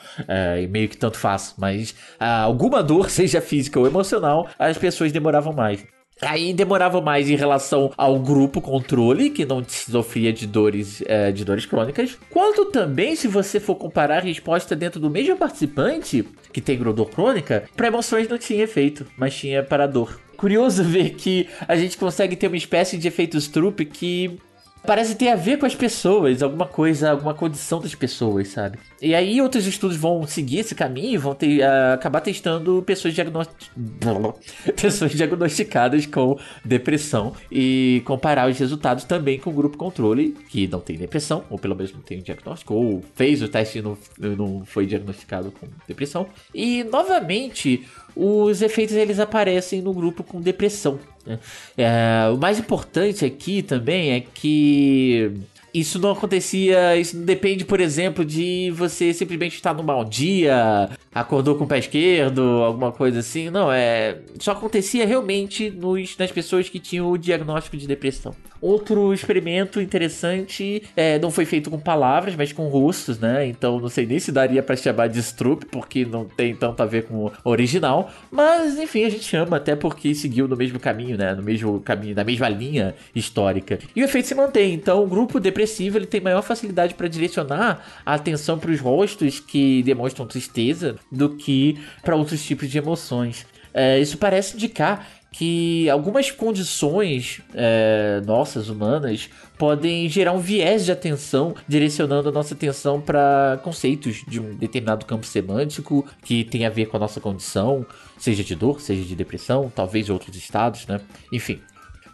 e 0.60 0.66
meio 0.66 0.88
que 0.88 0.96
tanto 0.96 1.16
faz, 1.16 1.54
mas 1.56 1.94
alguma 2.18 2.82
dor, 2.82 3.08
seja 3.10 3.40
física 3.40 3.78
ou 3.78 3.86
emocional, 3.86 4.48
as 4.58 4.76
pessoas 4.76 5.12
demoravam 5.12 5.52
mais. 5.52 5.86
Aí 6.22 6.52
demorava 6.52 7.00
mais 7.00 7.28
em 7.28 7.36
relação 7.36 7.92
ao 7.96 8.18
grupo 8.18 8.60
controle, 8.60 9.30
que 9.30 9.44
não 9.44 9.62
sofria 9.68 10.32
de 10.32 10.46
dores, 10.46 11.02
é, 11.06 11.32
de 11.32 11.44
dores 11.44 11.66
crônicas, 11.66 12.16
quanto 12.30 12.66
também, 12.66 13.16
se 13.16 13.26
você 13.26 13.58
for 13.58 13.74
comparar 13.74 14.18
a 14.18 14.26
resposta 14.26 14.76
dentro 14.76 15.00
do 15.00 15.10
mesmo 15.10 15.36
participante, 15.36 16.24
que 16.52 16.60
tem 16.60 16.78
dor 16.78 17.10
crônica, 17.10 17.64
para 17.76 17.88
emoções 17.88 18.28
não 18.28 18.38
tinha 18.38 18.64
efeito, 18.64 19.06
mas 19.16 19.34
tinha 19.34 19.62
para 19.62 19.86
dor. 19.86 20.20
Curioso 20.36 20.82
ver 20.84 21.10
que 21.14 21.48
a 21.66 21.76
gente 21.76 21.96
consegue 21.98 22.36
ter 22.36 22.46
uma 22.46 22.56
espécie 22.56 22.96
de 22.96 23.08
efeito 23.08 23.40
Stroop 23.40 23.84
que 23.84 24.38
parece 24.86 25.14
ter 25.14 25.28
a 25.28 25.36
ver 25.36 25.58
com 25.58 25.66
as 25.66 25.74
pessoas, 25.74 26.42
alguma 26.42 26.66
coisa, 26.66 27.10
alguma 27.10 27.34
condição 27.34 27.80
das 27.80 27.94
pessoas, 27.94 28.48
sabe? 28.48 28.78
E 29.00 29.14
aí 29.14 29.40
outros 29.40 29.66
estudos 29.66 29.96
vão 29.96 30.26
seguir 30.26 30.60
esse 30.60 30.74
caminho, 30.74 31.20
vão 31.20 31.34
ter, 31.34 31.60
uh, 31.60 31.94
acabar 31.94 32.20
testando 32.20 32.82
pessoas, 32.86 33.14
pessoas 34.80 35.12
diagnosticadas 35.12 36.06
com 36.06 36.38
depressão 36.64 37.34
e 37.50 38.02
comparar 38.04 38.48
os 38.48 38.58
resultados 38.58 39.04
também 39.04 39.38
com 39.38 39.50
o 39.50 39.52
grupo 39.52 39.76
controle, 39.76 40.36
que 40.48 40.66
não 40.68 40.80
tem 40.80 40.96
depressão, 40.96 41.44
ou 41.50 41.58
pelo 41.58 41.74
menos 41.74 41.92
não 41.92 42.00
tem 42.00 42.18
um 42.18 42.22
diagnóstico, 42.22 42.74
ou 42.74 43.02
fez 43.14 43.42
o 43.42 43.48
teste 43.48 43.78
e 43.78 43.82
não, 43.82 43.96
não 44.18 44.64
foi 44.64 44.86
diagnosticado 44.86 45.52
com 45.52 45.66
depressão. 45.86 46.26
E 46.54 46.84
novamente, 46.84 47.86
os 48.16 48.62
efeitos 48.62 48.96
eles 48.96 49.18
aparecem 49.18 49.82
no 49.82 49.92
grupo 49.92 50.22
com 50.22 50.40
depressão. 50.40 50.98
Né? 51.26 51.38
É, 51.76 52.30
o 52.32 52.36
mais 52.36 52.58
importante 52.58 53.24
aqui 53.24 53.62
também 53.62 54.12
é 54.12 54.20
que 54.20 55.32
isso 55.74 55.98
não 55.98 56.12
acontecia, 56.12 56.96
isso 56.96 57.16
depende, 57.16 57.64
por 57.64 57.80
exemplo, 57.80 58.24
de 58.24 58.70
você 58.70 59.12
simplesmente 59.12 59.56
estar 59.56 59.74
num 59.74 59.82
mau 59.82 60.04
dia, 60.04 60.88
acordou 61.12 61.56
com 61.56 61.64
o 61.64 61.66
pé 61.66 61.80
esquerdo, 61.80 62.42
alguma 62.62 62.92
coisa 62.92 63.18
assim. 63.18 63.50
Não, 63.50 63.72
é. 63.72 64.18
Só 64.38 64.52
acontecia 64.52 65.04
realmente 65.04 65.70
nos, 65.70 66.16
nas 66.16 66.30
pessoas 66.30 66.68
que 66.68 66.78
tinham 66.78 67.10
o 67.10 67.18
diagnóstico 67.18 67.76
de 67.76 67.88
depressão. 67.88 68.36
Outro 68.60 69.12
experimento 69.12 69.80
interessante 69.80 70.84
é, 70.96 71.18
não 71.18 71.30
foi 71.30 71.44
feito 71.44 71.70
com 71.70 71.78
palavras, 71.78 72.34
mas 72.36 72.52
com 72.52 72.68
rostos, 72.68 73.18
né? 73.18 73.46
Então 73.46 73.78
não 73.80 73.88
sei 73.88 74.06
nem 74.06 74.18
se 74.18 74.30
daria 74.30 74.62
para 74.62 74.76
chamar 74.76 75.08
de 75.08 75.20
Stroop, 75.22 75.66
porque 75.66 76.06
não 76.06 76.24
tem 76.24 76.54
tanto 76.54 76.82
a 76.82 76.86
ver 76.86 77.04
com 77.04 77.26
o 77.26 77.32
original. 77.44 78.10
Mas 78.30 78.78
enfim, 78.78 79.04
a 79.04 79.10
gente 79.10 79.24
chama 79.24 79.56
até 79.56 79.76
porque 79.76 80.14
seguiu 80.14 80.46
no 80.48 80.56
mesmo 80.56 80.78
caminho, 80.78 81.18
né? 81.18 81.34
No 81.34 81.42
mesmo 81.42 81.80
caminho, 81.80 82.14
na 82.14 82.24
mesma 82.24 82.48
linha 82.48 82.94
histórica. 83.14 83.78
E 83.94 84.00
o 84.00 84.04
efeito 84.04 84.28
se 84.28 84.34
mantém. 84.34 84.72
Então 84.72 85.02
o 85.02 85.06
grupo 85.06 85.38
depressivo 85.38 85.63
ele 85.98 86.06
tem 86.06 86.20
maior 86.20 86.42
facilidade 86.42 86.94
para 86.94 87.08
direcionar 87.08 87.84
a 88.04 88.14
atenção 88.14 88.58
para 88.58 88.70
os 88.70 88.80
rostos 88.80 89.40
que 89.40 89.82
demonstram 89.82 90.26
tristeza 90.26 90.96
do 91.10 91.30
que 91.30 91.78
para 92.02 92.16
outros 92.16 92.44
tipos 92.44 92.70
de 92.70 92.78
emoções. 92.78 93.46
É, 93.72 93.98
isso 93.98 94.18
parece 94.18 94.54
indicar 94.54 95.06
que 95.32 95.90
algumas 95.90 96.30
condições 96.30 97.40
é, 97.52 98.22
nossas, 98.24 98.68
humanas, 98.68 99.28
podem 99.58 100.08
gerar 100.08 100.32
um 100.32 100.38
viés 100.38 100.84
de 100.84 100.92
atenção, 100.92 101.56
direcionando 101.66 102.28
a 102.28 102.32
nossa 102.32 102.54
atenção 102.54 103.00
para 103.00 103.58
conceitos 103.64 104.22
de 104.28 104.38
um 104.38 104.54
determinado 104.54 105.04
campo 105.04 105.26
semântico 105.26 106.06
que 106.22 106.44
tem 106.44 106.64
a 106.64 106.70
ver 106.70 106.86
com 106.86 106.96
a 106.96 107.00
nossa 107.00 107.20
condição, 107.20 107.84
seja 108.16 108.44
de 108.44 108.54
dor, 108.54 108.80
seja 108.80 109.02
de 109.02 109.16
depressão, 109.16 109.72
talvez 109.74 110.08
outros 110.08 110.36
estados, 110.36 110.86
né? 110.86 111.00
Enfim. 111.32 111.60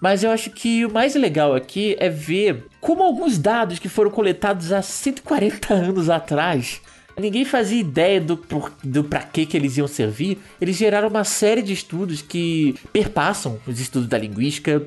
Mas 0.00 0.24
eu 0.24 0.30
acho 0.30 0.50
que 0.50 0.84
o 0.86 0.92
mais 0.92 1.14
legal 1.14 1.54
aqui 1.54 1.94
é 1.98 2.08
ver 2.08 2.66
como 2.80 3.02
alguns 3.02 3.36
dados 3.36 3.78
que 3.78 3.88
foram 3.88 4.10
coletados 4.10 4.72
há 4.72 4.80
140 4.80 5.74
anos 5.74 6.08
atrás 6.08 6.80
ninguém 7.20 7.44
fazia 7.44 7.78
ideia 7.78 8.20
do, 8.20 8.38
do 8.83 9.04
pra 9.04 9.20
que 9.20 9.46
que 9.46 9.56
eles 9.56 9.76
iam 9.76 9.87
servir. 9.87 10.38
Eles 10.61 10.76
geraram 10.76 11.09
uma 11.09 11.24
série 11.24 11.62
de 11.62 11.72
estudos 11.72 12.22
que 12.22 12.74
perpassam 12.92 13.59
os 13.66 13.80
estudos 13.80 14.09
da 14.09 14.18
linguística 14.18 14.83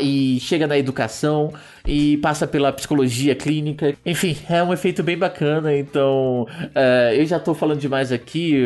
e 0.00 0.38
chega 0.40 0.66
na 0.66 0.76
educação 0.76 1.52
e 1.86 2.16
passa 2.18 2.46
pela 2.46 2.72
psicologia 2.72 3.34
clínica. 3.34 3.94
Enfim, 4.04 4.36
é 4.50 4.62
um 4.62 4.72
efeito 4.72 5.02
bem 5.02 5.16
bacana. 5.16 5.76
Então, 5.76 6.42
uh, 6.42 7.14
eu 7.14 7.24
já 7.24 7.38
tô 7.38 7.54
falando 7.54 7.78
demais 7.78 8.10
aqui. 8.12 8.64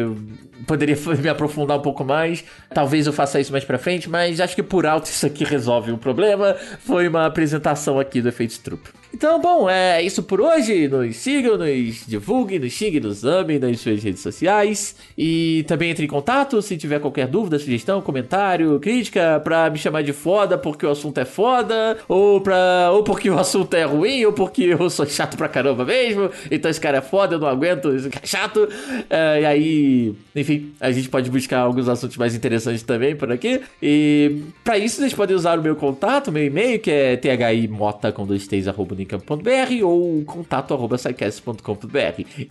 Poderia 0.67 0.97
me 1.21 1.29
aprofundar 1.29 1.79
um 1.79 1.83
pouco 1.83 2.05
mais. 2.05 2.45
Talvez 2.73 3.07
eu 3.07 3.13
faça 3.13 3.41
isso 3.41 3.53
mais 3.53 3.65
pra 3.65 3.79
frente, 3.79 4.09
mas 4.09 4.41
acho 4.41 4.55
que 4.55 4.63
por 4.63 4.87
alto 4.87 5.07
isso 5.07 5.27
aqui 5.27 5.45
resolve 5.45 5.93
o 5.93 5.99
problema. 5.99 6.57
Foi 6.81 7.07
uma 7.07 7.27
apresentação 7.27 7.99
aqui 7.99 8.23
do 8.23 8.29
efeito 8.29 8.53
Stroop. 8.53 9.00
Então, 9.13 9.41
bom, 9.41 9.69
é 9.69 10.03
isso 10.03 10.23
por 10.23 10.41
hoje. 10.41 10.89
Nos 10.89 11.17
sigam, 11.17 11.59
nos 11.59 12.07
divulguem, 12.07 12.59
nos 12.59 12.73
xinguem, 12.73 13.01
nos 13.01 13.25
amem 13.25 13.59
nas 13.59 13.81
suas 13.81 14.03
redes 14.03 14.21
sociais. 14.23 14.95
E 15.19 15.65
também 15.67 15.91
entre 15.91 16.05
em 16.05 16.09
contato 16.09 16.63
se 16.63 16.77
tiver 16.77 17.01
qualquer 17.01 17.27
dúvida, 17.27 17.59
sugestão, 17.59 18.01
comentário, 18.01 18.79
crítica 18.79 19.41
pra 19.43 19.69
me 19.69 19.79
chamar 19.79 20.03
de 20.03 20.13
foda 20.13 20.57
porque 20.57 20.87
o 20.87 20.91
assunto 20.91 21.19
é 21.19 21.25
foda, 21.25 21.99
ou, 22.09 22.41
pra, 22.41 22.91
ou 22.93 23.03
porque 23.03 23.29
o 23.29 23.39
assunto 23.39 23.75
é 23.75 23.85
ruim, 23.85 24.25
ou 24.25 24.33
porque 24.33 24.63
eu 24.63 24.89
sou 24.89 25.07
chato 25.07 25.37
pra 25.37 25.49
caramba 25.49 25.85
mesmo. 25.85 26.31
Então 26.51 26.71
esse 26.71 26.81
cara 26.81 26.99
é 26.99 27.03
foda, 27.03 27.35
eu 27.35 27.39
não 27.39 27.49
aguento, 27.49 27.95
esse 27.95 28.09
cara 28.09 28.25
é 28.25 28.29
chato. 28.29 28.69
É, 29.09 29.41
e 29.43 29.47
aí, 29.47 30.15
enfim, 30.37 30.73
a 30.81 30.93
gente 30.93 31.09
pode 31.09 31.31
buscar 31.31 31.61
alguns 31.61 31.89
assuntos 31.89 32.17
mais 32.17 32.35
interessantes 32.35 32.83
também 32.83 33.17
por 33.17 33.31
aqui. 33.33 33.61
E 33.83 34.43
para 34.63 34.79
isso, 34.79 34.97
vocês 34.97 35.13
podem 35.13 35.35
usar 35.35 35.59
o 35.59 35.63
meu 35.63 35.75
contato, 35.75 36.31
meu 36.31 36.45
e-mail, 36.45 36.79
que 36.79 36.91
é 36.91 37.17
thimota 37.17 38.13
com 38.13 38.25
dois 38.25 38.47
t's, 38.47 38.69
arroba 38.69 39.00
unicamp.br 39.01 39.85
ou 39.85 40.23
contato 40.25 40.75
arroba 40.75 40.97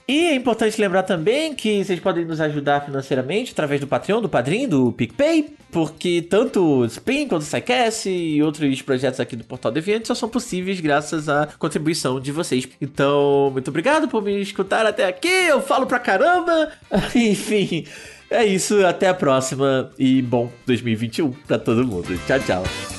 E 0.08 0.26
é 0.26 0.36
importante 0.36 0.82
lembrar 0.82 1.04
também 1.04 1.54
que 1.54 1.84
vocês 1.84 2.00
podem 2.00 2.26
nos 2.26 2.42
ajudar 2.42 2.86
financeiramente 2.86 3.52
através 3.52 3.80
do 3.80 3.88
Patreon, 3.88 4.22
do 4.22 4.30
Padrim, 4.30 4.68
do 4.68 4.92
PicPay, 4.92 5.54
porque 5.72 6.22
tanto 6.22 6.64
o 6.64 6.86
Spin 6.86 7.28
quanto 7.28 7.44
o 7.44 7.46
SciCast 7.46 8.10
e 8.10 8.42
outros 8.42 8.82
projetos 8.82 9.20
aqui 9.20 9.36
do 9.36 9.44
Portal 9.44 9.72
Deviante 9.72 10.08
só 10.08 10.16
são 10.16 10.30
possíveis 10.30 10.80
graças 10.80 11.30
à 11.30 11.48
contribuição 11.58 12.20
de 12.20 12.32
vocês. 12.32 12.68
Então, 12.82 13.50
muito 13.52 13.70
obrigado 13.70 14.08
por 14.08 14.24
me 14.24 14.42
escutar 14.42 14.86
até 14.86 15.06
aqui, 15.08 15.28
eu 15.28 15.62
falo 15.62 15.86
pra 15.86 16.00
caramba, 16.00 16.72
enfim... 17.16 17.86
É 18.32 18.46
isso, 18.46 18.86
até 18.86 19.08
a 19.08 19.14
próxima 19.16 19.90
e 19.98 20.22
bom 20.22 20.52
2021 20.68 21.32
pra 21.48 21.58
todo 21.58 21.84
mundo. 21.84 22.16
Tchau, 22.28 22.40
tchau. 22.40 22.99